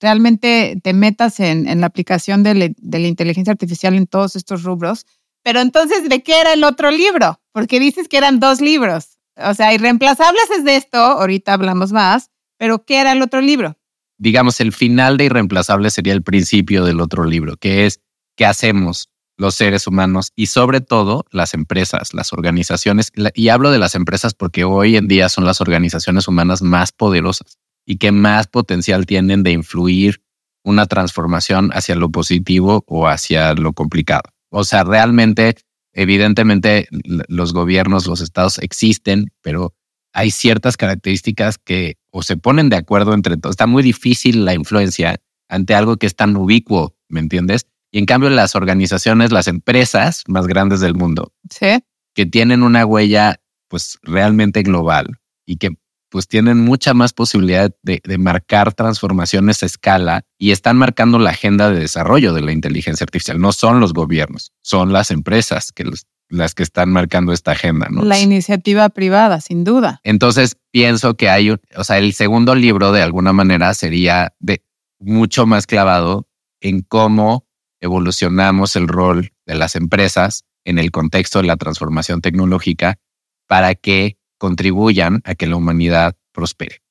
[0.01, 4.64] realmente te metas en, en la aplicación de, de la inteligencia artificial en todos estos
[4.64, 5.07] rubros.
[5.44, 7.40] Pero entonces, ¿de qué era el otro libro?
[7.53, 9.18] Porque dices que eran dos libros.
[9.37, 13.75] O sea, Irreemplazables es de esto, ahorita hablamos más, pero ¿qué era el otro libro?
[14.18, 18.00] Digamos, el final de Irreemplazable sería el principio del otro libro, que es
[18.37, 23.12] qué hacemos los seres humanos y sobre todo las empresas, las organizaciones.
[23.35, 27.59] Y hablo de las empresas porque hoy en día son las organizaciones humanas más poderosas
[27.85, 30.22] y que más potencial tienen de influir
[30.64, 34.24] una transformación hacia lo positivo o hacia lo complicado.
[34.50, 35.57] O sea, realmente,
[35.92, 36.88] evidentemente,
[37.29, 39.74] los gobiernos, los estados existen, pero
[40.16, 43.52] hay ciertas características que o se ponen de acuerdo entre todos.
[43.52, 45.16] Está muy difícil la influencia
[45.48, 47.66] ante algo que es tan ubicuo, ¿me entiendes?
[47.92, 51.79] Y en cambio, las organizaciones, las empresas más grandes del mundo, Sí.
[52.14, 53.37] que tienen una huella
[53.68, 55.07] pues realmente global
[55.44, 55.70] y que
[56.09, 61.31] pues tienen mucha más posibilidad de, de marcar transformaciones a escala y están marcando la
[61.31, 63.38] agenda de desarrollo de la inteligencia artificial.
[63.40, 67.88] No son los gobiernos, son las empresas que los- las que están marcando esta agenda.
[67.90, 68.02] ¿no?
[68.04, 70.00] La iniciativa privada, sin duda.
[70.04, 74.62] Entonces pienso que hay, un- o sea, el segundo libro de alguna manera sería de
[74.98, 76.28] mucho más clavado
[76.60, 77.46] en cómo
[77.80, 82.98] evolucionamos el rol de las empresas en el contexto de la transformación tecnológica
[83.46, 86.82] para que contribuyan a que la humanidad prospere.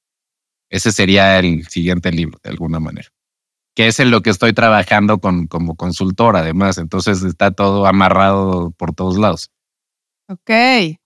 [0.70, 3.10] Ese sería el siguiente libro, de alguna manera.
[3.76, 6.78] Que es en lo que estoy trabajando con, como consultor, además.
[6.78, 9.52] Entonces está todo amarrado por todos lados.
[10.30, 10.50] Ok.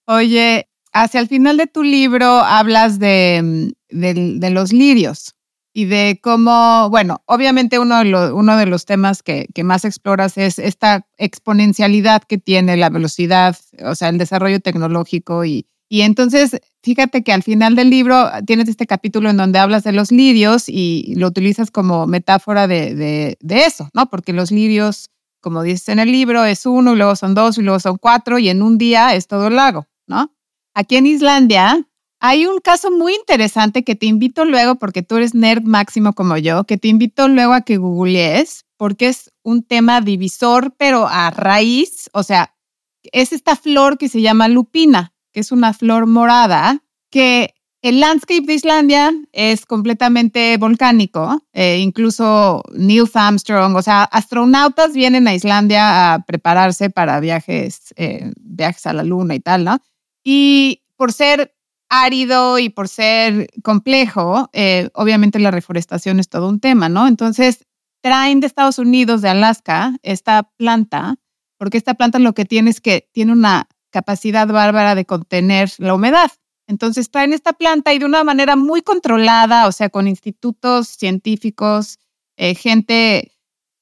[0.05, 5.36] Oye, hacia el final de tu libro hablas de, mm, de los lirios
[5.73, 10.38] y de cómo, bueno, obviamente uno de, uno de los temas que, que más exploras
[10.38, 16.60] es esta exponencialidad que tiene la velocidad, o sea, el desarrollo tecnológico y, y entonces,
[16.83, 20.69] fíjate que al final del libro tienes este capítulo en donde hablas de los lirios
[20.69, 24.09] y lo utilizas como metáfora de eso, ¿no?
[24.09, 25.09] Porque los lirios,
[25.41, 28.39] como dices en el libro, es uno y luego son dos y luego son cuatro
[28.39, 30.33] y en un día es todo el lago, ¿no?
[30.73, 31.85] Aquí en Islandia
[32.21, 36.37] hay un caso muy interesante que te invito luego, porque tú eres nerd máximo como
[36.37, 41.31] yo, que te invito luego a que googlees, porque es un tema divisor, pero a
[41.31, 42.55] raíz, o sea,
[43.03, 48.54] es esta flor que se llama lupina, es una flor morada, que el landscape de
[48.54, 56.25] Islandia es completamente volcánico, eh, incluso Neil Armstrong, o sea, astronautas vienen a Islandia a
[56.25, 59.80] prepararse para viajes, eh, viajes a la luna y tal, ¿no?
[60.23, 61.56] Y por ser
[61.88, 67.08] árido y por ser complejo, eh, obviamente la reforestación es todo un tema, ¿no?
[67.08, 67.65] Entonces,
[68.02, 71.15] traen de Estados Unidos, de Alaska, esta planta,
[71.58, 75.93] porque esta planta lo que tiene es que tiene una capacidad bárbara de contener la
[75.93, 76.32] humedad.
[76.67, 81.97] Entonces traen esta planta y de una manera muy controlada, o sea, con institutos científicos,
[82.38, 83.32] eh, gente,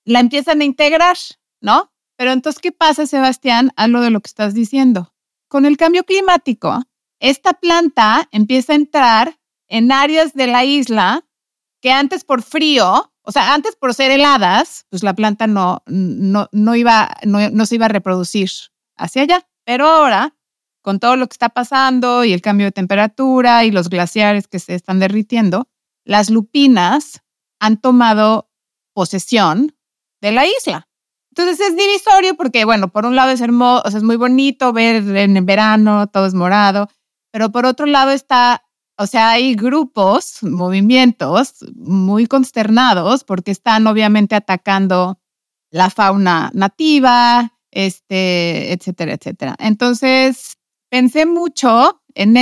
[0.05, 1.17] la empiezan a integrar,
[1.59, 1.91] ¿no?
[2.15, 3.71] Pero entonces, ¿qué pasa, Sebastián?
[3.75, 5.13] A lo de lo que estás diciendo.
[5.49, 6.81] Con el cambio climático,
[7.19, 11.25] esta planta empieza a entrar en áreas de la isla
[11.81, 16.47] que antes por frío, o sea, antes por ser heladas, pues la planta no, no,
[16.51, 18.49] no, iba, no, no se iba a reproducir
[18.95, 19.47] hacia allá.
[19.67, 20.33] Pero ahora,
[20.81, 24.59] con todo lo que está pasando y el cambio de temperatura y los glaciares que
[24.59, 25.67] se están derritiendo,
[26.05, 27.21] las lupinas
[27.59, 28.49] han tomado
[28.93, 29.75] posesión
[30.21, 30.87] de la isla.
[31.31, 35.35] Entonces es divisorio porque, bueno, por un lado es hermoso, es muy bonito ver en
[35.35, 36.87] el verano, todo es morado,
[37.33, 38.63] pero por otro lado está,
[38.97, 45.19] o sea, hay grupos, movimientos muy consternados porque están obviamente atacando
[45.71, 49.55] la fauna nativa, este, etcétera, etcétera.
[49.59, 50.57] Entonces,
[50.89, 52.33] pensé mucho en,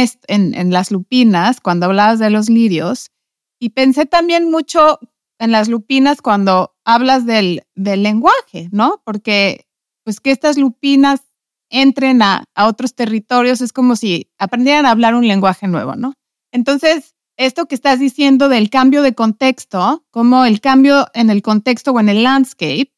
[0.72, 3.12] las lupinas cuando hablabas de los lirios
[3.60, 4.98] y pensé también mucho
[5.38, 9.02] en las lupinas cuando hablas del, lenguaje, ¿no?
[9.04, 9.68] Porque
[10.06, 11.24] pues que estas lupinas
[11.70, 16.14] entren a, otros territorios es como si aprendieran a hablar un lenguaje nuevo, ¿no?
[16.54, 21.92] Entonces, esto que estás diciendo del cambio de contexto, como el cambio en el contexto
[21.92, 22.95] o en el landscape,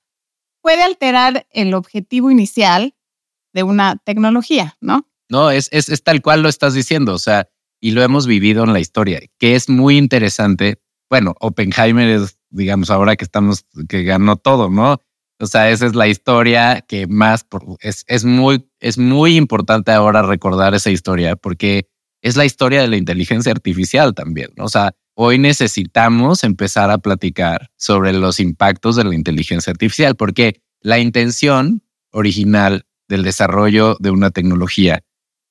[0.67, 2.93] puede alterar el objetivo inicial
[3.53, 5.07] de una tecnología, ¿no?
[5.29, 7.47] No, es, es, tal cual lo estás diciendo, o sea,
[7.79, 10.81] y lo hemos vivido en la historia, que es muy interesante.
[11.09, 14.99] Bueno, Oppenheimer es, digamos, ahora que estamos, que ganó todo, ¿no?
[15.39, 17.45] O sea, esa es la historia que más
[17.79, 21.87] es, es muy, es muy importante ahora recordar esa historia porque
[22.21, 24.49] es la historia de la inteligencia artificial también.
[24.57, 24.65] ¿no?
[24.65, 30.61] O sea, hoy necesitamos empezar a platicar sobre los impactos de la inteligencia artificial porque
[30.79, 35.03] la intención original del desarrollo de una tecnología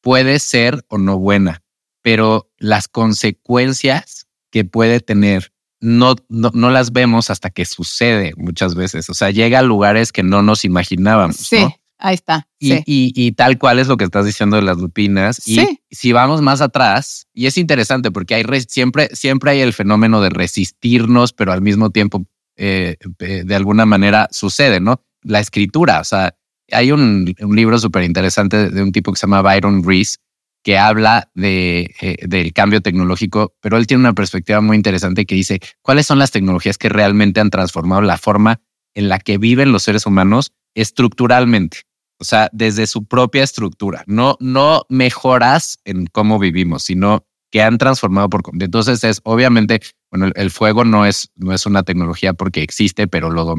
[0.03, 1.65] puede ser o no buena,
[2.01, 8.77] pero las consecuencias que puede tener no, no, no, las vemos hasta que sucede muchas
[8.77, 9.11] veces.
[9.11, 11.37] O sea, llega a lugares que no nos imaginábamos.
[11.37, 11.77] Sí, ¿no?
[11.99, 12.49] Ahí está.
[12.59, 12.83] Y, sí.
[12.87, 15.41] y, y, tal cual es lo que estás diciendo de las lupinas.
[15.43, 15.81] Sí.
[15.89, 20.21] Y si vamos más atrás, y es interesante porque hay siempre, siempre hay el fenómeno
[20.21, 22.27] de resistirnos, pero al mismo tiempo,
[22.57, 25.03] eh, eh, de alguna manera, sucede, ¿no?
[25.23, 26.37] La escritura, o sea,
[26.71, 30.19] hay un, un libro súper interesante de un tipo que se llama Byron Reese,
[30.67, 35.37] que habla de, eh, del cambio tecnológico, pero él tiene una perspectiva muy interesante que
[35.37, 38.61] dice, ¿cuáles son las tecnologías que realmente han transformado la forma
[38.95, 41.83] en la que viven los seres humanos estructuralmente?
[42.19, 47.79] O sea, desde su propia estructura, no, no mejoras en cómo vivimos, sino que han
[47.79, 48.43] transformado por.
[48.59, 53.31] Entonces es obviamente bueno, el, fuego no es, no es una tecnología porque existe, pero
[53.31, 53.55] lo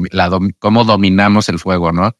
[0.58, 2.16] cómo dominamos el fuego, ¿no?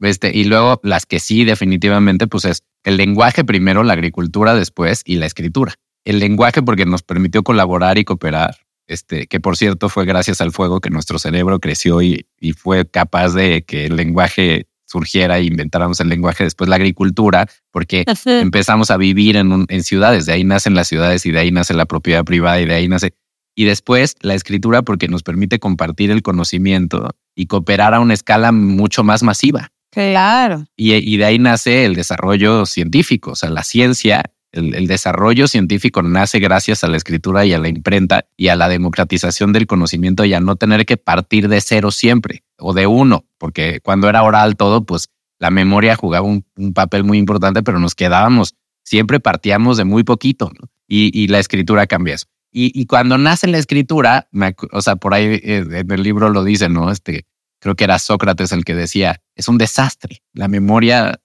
[0.00, 5.02] Este, y luego las que sí, definitivamente, pues es el lenguaje primero, la agricultura después
[5.04, 5.74] y la escritura.
[6.04, 10.52] El lenguaje porque nos permitió colaborar y cooperar, este, que por cierto fue gracias al
[10.52, 15.44] fuego que nuestro cerebro creció y, y fue capaz de que el lenguaje surgiera e
[15.44, 16.44] inventáramos el lenguaje.
[16.44, 20.88] Después la agricultura, porque empezamos a vivir en, un- en ciudades, de ahí nacen las
[20.88, 23.14] ciudades y de ahí nace la propiedad privada y de ahí nace.
[23.54, 28.52] Y después la escritura porque nos permite compartir el conocimiento y cooperar a una escala
[28.52, 29.70] mucho más masiva.
[29.90, 30.64] Claro.
[30.74, 36.02] Y, y de ahí nace el desarrollo científico, o sea, la ciencia, el, desarrollo científico
[36.02, 40.24] nace gracias a la escritura y a la imprenta y a la democratización del conocimiento
[40.24, 44.22] y a no tener que partir de cero siempre o de uno, porque cuando era
[44.22, 46.44] oral todo, pues la memoria jugaba un,
[46.74, 50.52] papel muy importante, pero nos quedábamos, siempre partíamos de muy poquito
[50.86, 52.26] y, la escritura cambia eso.
[52.52, 56.44] Y, cuando nace la escritura, me o sea, por ahí eh, en el libro lo
[56.44, 56.90] dice, ¿no?
[56.90, 57.24] Este,
[57.62, 60.22] creo que era Sócrates el que decía, es un desastre.
[60.34, 61.20] La memoria,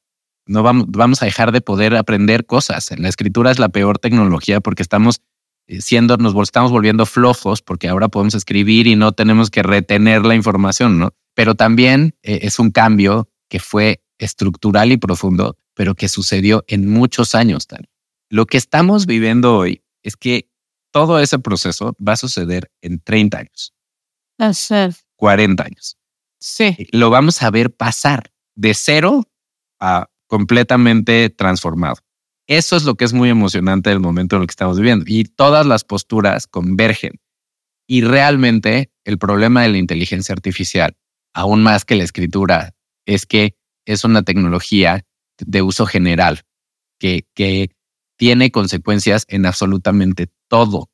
[0.48, 2.92] no vamos, vamos a dejar de poder aprender cosas.
[2.98, 5.22] La escritura es la peor tecnología porque estamos
[5.68, 10.26] eh, siendo, nos estamos volviendo flojos porque ahora podemos escribir y no tenemos que retener
[10.26, 11.14] la información, ¿no?
[11.34, 16.90] Pero también eh, es un cambio que fue estructural y profundo, pero que sucedió en
[16.90, 17.68] muchos años.
[17.68, 17.90] Tania.
[18.30, 20.50] Lo que estamos viviendo hoy es que
[20.92, 23.74] todo ese proceso va a suceder en 30 años,
[25.18, 25.98] 40 años
[26.40, 26.88] Sí.
[26.92, 29.24] lo vamos a ver pasar de cero
[29.80, 31.98] a completamente transformado.
[32.48, 35.06] Eso es lo que es muy emocionante del momento en el que estamos viviendo.
[35.08, 37.20] Y todas las posturas convergen.
[37.88, 40.96] Y realmente el problema de la inteligencia artificial,
[41.34, 42.74] aún más que la escritura,
[43.06, 43.56] es que
[43.86, 45.06] es una tecnología
[45.40, 46.42] de uso general
[47.00, 47.72] que, que
[48.18, 50.90] tiene consecuencias en absolutamente todo,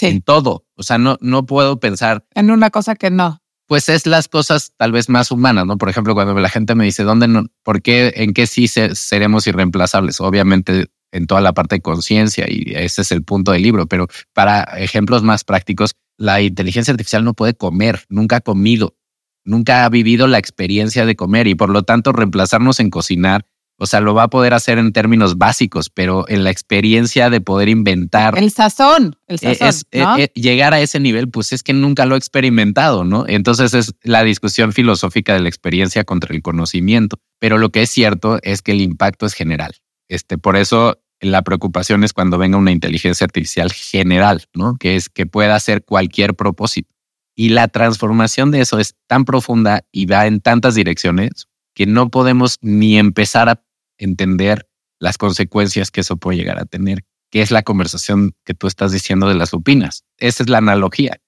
[0.00, 0.20] en Sí.
[0.20, 0.66] todo.
[0.74, 3.40] O sea, no, no puedo pensar En una cosa que no.
[3.66, 5.76] Pues es las cosas tal vez más humanas, ¿no?
[5.78, 7.46] Por ejemplo, cuando la gente me dice, ¿dónde no?
[7.64, 8.12] ¿Por qué?
[8.16, 10.20] ¿En qué sí se- seremos irreemplazables?
[10.20, 14.06] Obviamente en toda la parte de conciencia y ese es el punto del libro, pero
[14.34, 18.96] para ejemplos más prácticos, la inteligencia artificial no puede comer, nunca ha comido,
[19.44, 23.46] nunca ha vivido la experiencia de comer y por lo tanto reemplazarnos en cocinar,
[23.78, 27.40] o sea, lo va a poder hacer en términos básicos, pero en la experiencia de
[27.40, 29.16] poder inventar El sazón.
[29.26, 29.68] El eh, sazón.
[29.68, 30.18] es, ¿no?
[30.18, 33.24] eh, eh, llegar a ese nivel, pues es que nunca lo he experimentado, ¿no?
[33.28, 37.18] Entonces es la discusión filosófica de la experiencia contra el conocimiento.
[37.38, 39.74] Pero lo que es cierto es que el impacto es general.
[40.08, 44.76] Este, por eso la preocupación es cuando venga una inteligencia artificial general, ¿no?
[44.76, 46.94] Que es que pueda hacer cualquier propósito.
[47.34, 52.08] Y la transformación de eso es tan profunda y va en tantas direcciones que no
[52.08, 53.62] podemos ni empezar a
[53.98, 54.68] entender
[54.98, 58.92] las consecuencias que eso puede llegar a tener que es la conversación que tú estás
[58.92, 60.04] diciendo de las supinas.
[60.18, 61.20] Esa es la analogía.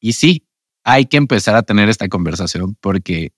[0.00, 0.46] Y sí,
[0.84, 3.32] hay que empezar a tener esta conversación porque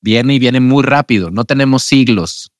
[0.00, 1.30] viene y viene muy rápido.
[1.30, 2.52] No tenemos siglos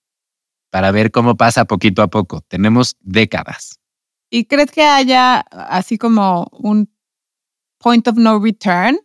[0.71, 2.41] para ver cómo pasa poquito a poco.
[2.43, 3.81] Tenemos décadas.
[4.31, 6.91] ¿Y crees que haya así como un
[7.79, 8.99] point of no return?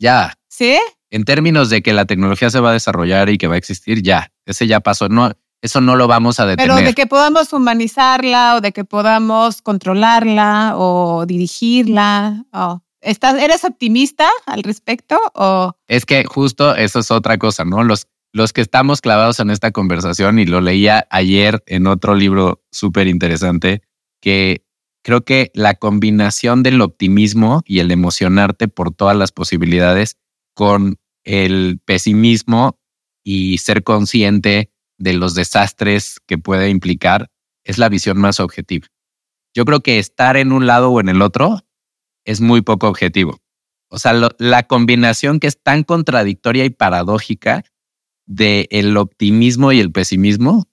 [0.00, 0.78] Ya, ¿Sí?
[1.14, 4.02] en términos de que la tecnología se va a desarrollar y que va a existir,
[4.02, 5.08] ya, ese ya pasó.
[5.08, 5.30] No,
[5.64, 6.76] eso no lo vamos a detener.
[6.76, 12.44] Pero de que podamos humanizarla o de que podamos controlarla o dirigirla.
[13.00, 15.18] ¿Estás, ¿Eres optimista al respecto?
[15.32, 17.82] O Es que justo eso es otra cosa, ¿no?
[17.82, 22.62] Los, los que estamos clavados en esta conversación, y lo leía ayer en otro libro
[22.70, 23.80] súper interesante,
[24.20, 24.66] que
[25.02, 30.18] creo que la combinación del optimismo y el emocionarte por todas las posibilidades
[30.52, 32.78] con el pesimismo
[33.22, 37.30] y ser consciente de los desastres que puede implicar
[37.64, 38.86] es la visión más objetiva.
[39.54, 41.60] Yo creo que estar en un lado o en el otro
[42.24, 43.40] es muy poco objetivo.
[43.88, 47.64] O sea, la combinación que es tan contradictoria y paradójica
[48.26, 50.68] de el optimismo y el pesimismo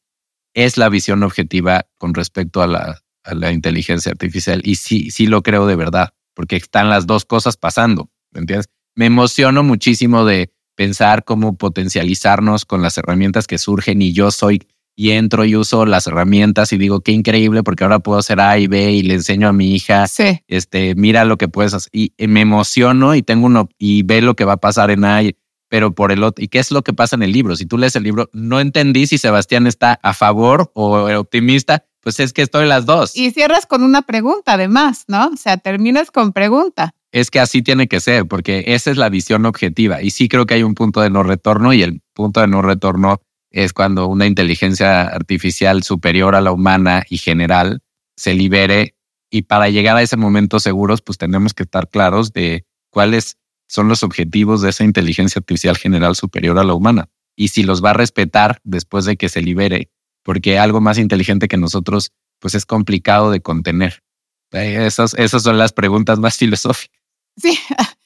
[0.54, 4.62] es la visión objetiva con respecto a la, a la inteligencia artificial.
[4.64, 8.70] Y sí, sí lo creo de verdad, porque están las dos cosas pasando, ¿me entiendes?
[8.96, 14.62] Me emociono muchísimo de pensar cómo potencializarnos con las herramientas que surgen y yo soy
[14.96, 18.60] y entro y uso las herramientas y digo qué increíble porque ahora puedo hacer A
[18.60, 20.42] y B y le enseño a mi hija sí.
[20.48, 21.90] este, mira lo que puedes hacer.
[21.94, 25.06] Y, y me emociono y tengo uno, y ve lo que va a pasar en
[25.06, 25.36] ahí,
[25.70, 27.56] pero por el otro, ¿y qué es lo que pasa en el libro?
[27.56, 32.20] Si tú lees el libro, no entendí si Sebastián está a favor o optimista, pues
[32.20, 33.16] es que estoy las dos.
[33.16, 35.28] Y cierras con una pregunta además, ¿no?
[35.28, 36.94] O sea, terminas con pregunta.
[37.12, 40.02] Es que así tiene que ser, porque esa es la visión objetiva.
[40.02, 42.62] Y sí creo que hay un punto de no retorno y el punto de no
[42.62, 47.82] retorno es cuando una inteligencia artificial superior a la humana y general
[48.16, 48.96] se libere
[49.30, 53.38] Y para llegar a ese momento seguros, pues tenemos que estar claros de cuáles
[53.68, 57.84] son los objetivos de esa inteligencia artificial general superior a la humana y si los
[57.84, 59.90] va a respetar después de que se libere,
[60.24, 64.04] porque algo más inteligente que nosotros, pues es complicado de contener.
[64.52, 67.01] Eh, esas, esas son las preguntas más filosóficas.
[67.38, 67.58] Sí,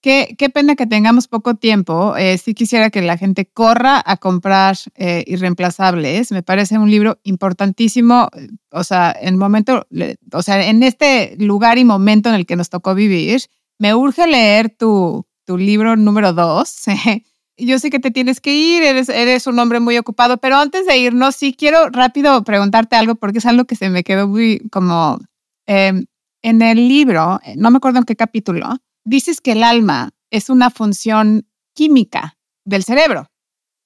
[0.00, 2.16] qué, qué pena que tengamos poco tiempo.
[2.16, 6.32] Eh, sí quisiera que la gente corra a comprar eh, Irreemplazables.
[6.32, 8.28] Me parece un libro importantísimo.
[8.70, 9.86] O sea, en momento,
[10.32, 13.42] o sea, en este lugar y momento en el que nos tocó vivir,
[13.78, 16.84] me urge leer tu, tu libro número dos.
[17.56, 20.86] Yo sé que te tienes que ir, eres, eres un hombre muy ocupado, pero antes
[20.86, 24.58] de irnos, sí quiero rápido preguntarte algo porque es algo que se me quedó muy
[24.72, 25.18] como
[25.66, 26.04] em,
[26.44, 30.68] en el libro, no me acuerdo en qué capítulo, dices que el alma es una
[30.68, 32.36] función química
[32.66, 33.30] del cerebro.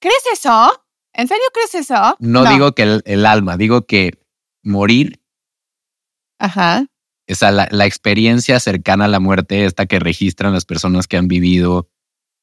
[0.01, 0.85] ¿Crees eso?
[1.13, 2.17] ¿En serio crees eso?
[2.19, 4.19] No, digo que el, el, alma, digo que
[4.61, 5.21] morir.
[6.37, 6.85] Ajá.
[7.27, 11.29] Esa, la, la experiencia cercana a la muerte, esta que registran las personas que han
[11.29, 11.89] vivido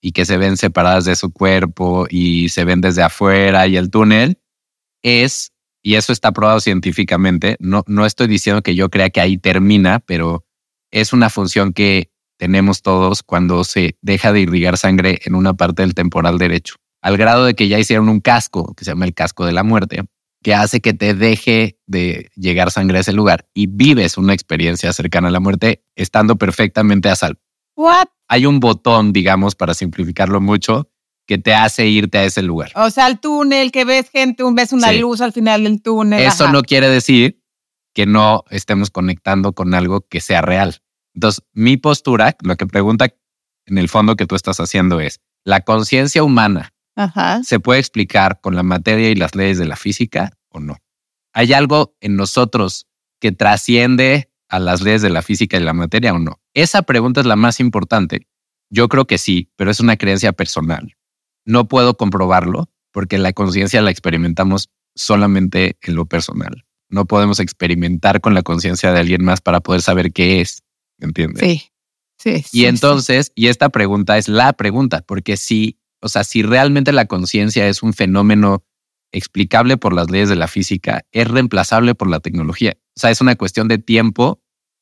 [0.00, 3.90] y que se ven separadas de su cuerpo y se ven desde afuera y el
[3.90, 4.40] túnel,
[5.02, 5.52] es,
[5.86, 10.00] y eso está probado científicamente, no, no estoy diciendo que yo crea que ahí termina,
[10.00, 10.44] pero
[10.90, 15.82] es una función que tenemos todos cuando se deja de irrigar sangre en una parte
[15.82, 19.14] del temporal derecho, al grado de que ya hicieron un casco, que se llama el
[19.14, 20.02] casco de la muerte,
[20.42, 24.92] que hace que te deje de llegar sangre a ese lugar y vives una experiencia
[24.92, 27.38] cercana a la muerte estando perfectamente a salvo.
[27.76, 28.08] What?
[28.26, 30.90] Hay un botón, digamos, para simplificarlo mucho,
[31.26, 32.70] que te hace irte a ese lugar.
[32.76, 34.98] O sea, el túnel, que ves gente, ves una Sí.
[34.98, 36.20] luz al final del túnel.
[36.20, 36.52] Eso ajá.
[36.52, 37.42] no quiere decir
[37.94, 40.82] que no estemos conectando con algo que sea real.
[41.14, 43.08] Entonces, mi postura, lo que pregunta
[43.66, 47.42] en el fondo que tú estás haciendo es, ¿la conciencia humana Ajá.
[47.42, 50.76] se puede explicar con la materia y las leyes de la física o no?
[51.32, 52.86] ¿Hay algo en nosotros
[53.20, 56.38] que trasciende a las leyes de la física y la materia o no?
[56.54, 58.28] Esa pregunta es la más importante.
[58.70, 60.94] Yo creo que sí, pero es una creencia personal.
[61.46, 66.64] No puedo comprobarlo porque la conciencia la experimentamos solamente en lo personal.
[66.88, 70.62] No podemos experimentar con la conciencia de alguien más para poder saber qué es.
[70.98, 71.42] ¿Entiendes?
[71.42, 71.70] Sí.
[72.18, 72.42] Sí.
[72.42, 76.92] sí, Y entonces, y esta pregunta es la pregunta, porque si, o sea, si realmente
[76.92, 78.64] la conciencia es un fenómeno
[79.12, 82.76] explicable por las leyes de la física, es reemplazable por la tecnología.
[82.96, 84.40] O sea, es una cuestión de tiempo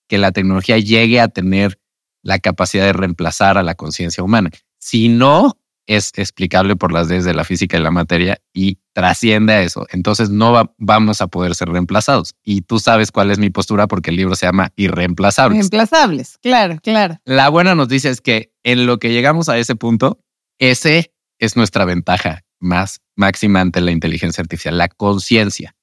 [0.09, 1.81] que la tecnología llegue a tener
[2.23, 4.51] la capacidad de reemplazar a la conciencia humana.
[4.79, 9.53] Si no es explicable por las leyes de la física y la materia y trasciende
[9.53, 12.35] a eso, entonces no va- vamos a poder ser reemplazados.
[12.43, 14.71] Y tú sabes cuál es mi postura porque el libro se llama.
[14.77, 15.59] Irreemplazables.
[15.59, 17.19] Reemplazables, claro, claro.
[17.25, 20.21] La buena noticia es que en lo que llegamos a ese punto,
[20.59, 25.77] ese es nuestra ventaja más máxima ante la inteligencia artificial, la conciencia.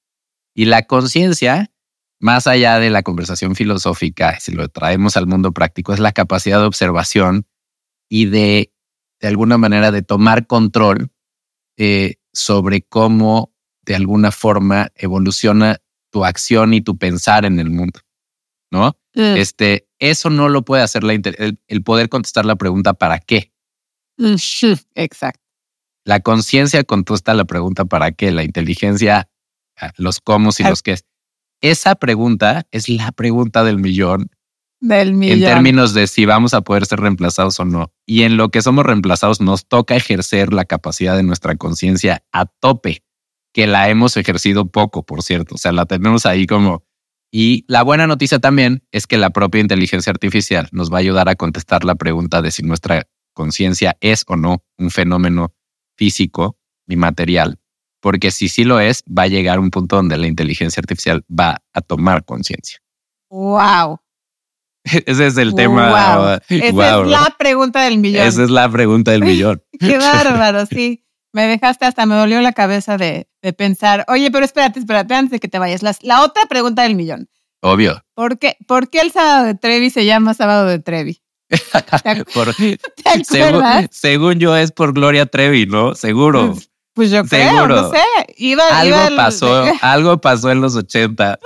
[0.56, 1.72] Y la conciencia,
[2.20, 6.60] más allá de la conversación filosófica, si lo traemos al mundo práctico, es la capacidad
[6.60, 7.46] de observación
[8.10, 8.74] y de,
[9.22, 11.12] de alguna manera, de tomar control
[11.78, 13.54] eh, sobre cómo,
[13.86, 15.78] de alguna forma, evoluciona
[16.12, 18.00] tu acción y tu pensar en el mundo.
[18.72, 18.98] ¿No?
[19.16, 23.20] Mm, Este, eso no lo puede hacer la el, el poder contestar la pregunta ¿para
[23.20, 23.52] qué?
[24.18, 24.36] mm,
[24.96, 25.42] Exacto.
[26.06, 28.32] La conciencia contesta la pregunta ¿para qué?
[28.32, 29.30] La inteligencia,
[29.80, 30.70] ah, los cómo y Ah.
[30.70, 30.98] los qué.
[31.62, 34.30] Esa pregunta es la pregunta del millón
[34.82, 35.38] Del millón.
[35.38, 37.94] en términos de si vamos a poder ser reemplazados o no.
[38.08, 42.48] Y en lo que somos reemplazados nos toca ejercer la capacidad de nuestra conciencia a
[42.48, 43.04] tope,
[43.54, 45.56] que la hemos ejercido poco, por cierto.
[45.56, 46.84] O sea, la tenemos ahí como...
[47.32, 51.30] Y la buena noticia también es que la propia inteligencia artificial nos va a ayudar
[51.30, 55.54] a contestar la pregunta de si nuestra conciencia es o no un fenómeno
[55.96, 56.58] físico
[56.88, 57.60] y material.
[58.02, 61.62] Porque si sí lo es, va a llegar un punto donde la inteligencia artificial va
[61.72, 62.80] a tomar conciencia.
[63.30, 64.00] Wow.
[65.06, 65.90] Ese es el tema.
[65.90, 66.40] Wow.
[66.50, 68.26] Esa Wow, es la pregunta del millón.
[68.26, 69.62] Esa es la pregunta del millón.
[69.80, 71.04] Qué bárbaro, sí.
[71.34, 75.32] Me dejaste hasta me dolió la cabeza de, de pensar, oye, pero espérate, espérate, antes
[75.32, 75.82] de que te vayas.
[75.82, 77.30] La, la otra pregunta del millón.
[77.62, 78.04] Obvio.
[78.16, 81.22] ¿Por qué, ¿Por qué el sábado de Trevi se llama sábado de Trevi?
[81.48, 81.58] ¿Te,
[82.34, 82.78] Por- te
[83.24, 83.88] según, acuerdas?
[83.92, 85.96] según yo es por Gloria Trevi, ¿no?
[85.96, 86.56] Seguro.
[86.94, 87.82] Pues yo creo, Seguro.
[87.84, 88.00] no sé.
[88.38, 91.40] Iba, iba Algo el- pasó, algo pasó en los 80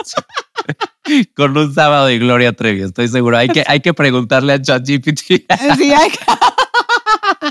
[1.35, 3.37] con un sábado de Gloria Trevi, estoy seguro.
[3.37, 5.19] Hay que, hay que preguntarle a ChatGPT.
[5.19, 5.45] Sí,
[5.93, 6.19] hay que,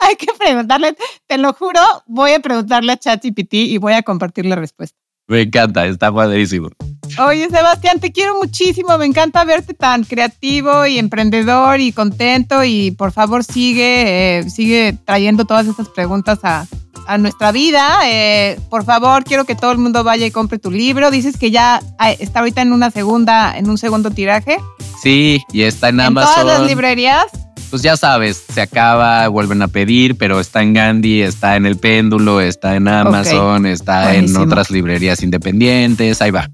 [0.00, 4.46] hay que preguntarle, te lo juro, voy a preguntarle a ChatGPT y voy a compartir
[4.46, 4.98] la respuesta.
[5.28, 6.70] Me encanta, está padrísimo.
[7.26, 8.96] Oye, Sebastián, te quiero muchísimo.
[8.96, 12.64] Me encanta verte tan creativo y emprendedor y contento.
[12.64, 16.66] Y por favor, sigue, eh, sigue trayendo todas estas preguntas a,
[17.06, 17.98] a nuestra vida.
[18.06, 21.10] Eh, por favor, quiero que todo el mundo vaya y compre tu libro.
[21.10, 24.56] Dices que ya ah, está ahorita en una segunda, en un segundo tiraje.
[25.02, 26.42] Sí, y está en En Amazon.
[26.42, 27.24] todas las librerías.
[27.68, 31.76] Pues ya sabes, se acaba, vuelven a pedir, pero está en Gandhi, está en El
[31.76, 34.42] Péndulo, está en Amazon, está Buenísimo.
[34.42, 36.48] en otras librerías independientes, ahí va.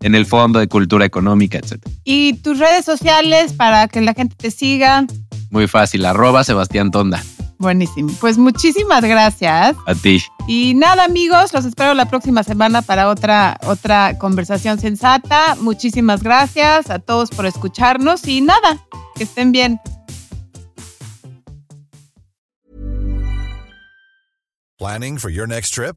[0.00, 1.84] En el Fondo de Cultura Económica, etc.
[2.04, 5.06] Y tus redes sociales para que la gente te siga.
[5.50, 7.22] Muy fácil, arroba Sebastián Tonda.
[7.58, 8.12] Buenísimo.
[8.20, 9.76] Pues muchísimas gracias.
[9.86, 10.22] A ti.
[10.46, 15.56] Y nada, amigos, los espero la próxima semana para otra, otra conversación sensata.
[15.60, 18.84] Muchísimas gracias a todos por escucharnos y nada,
[19.16, 19.80] que estén bien.
[24.78, 25.96] Planning for your next trip?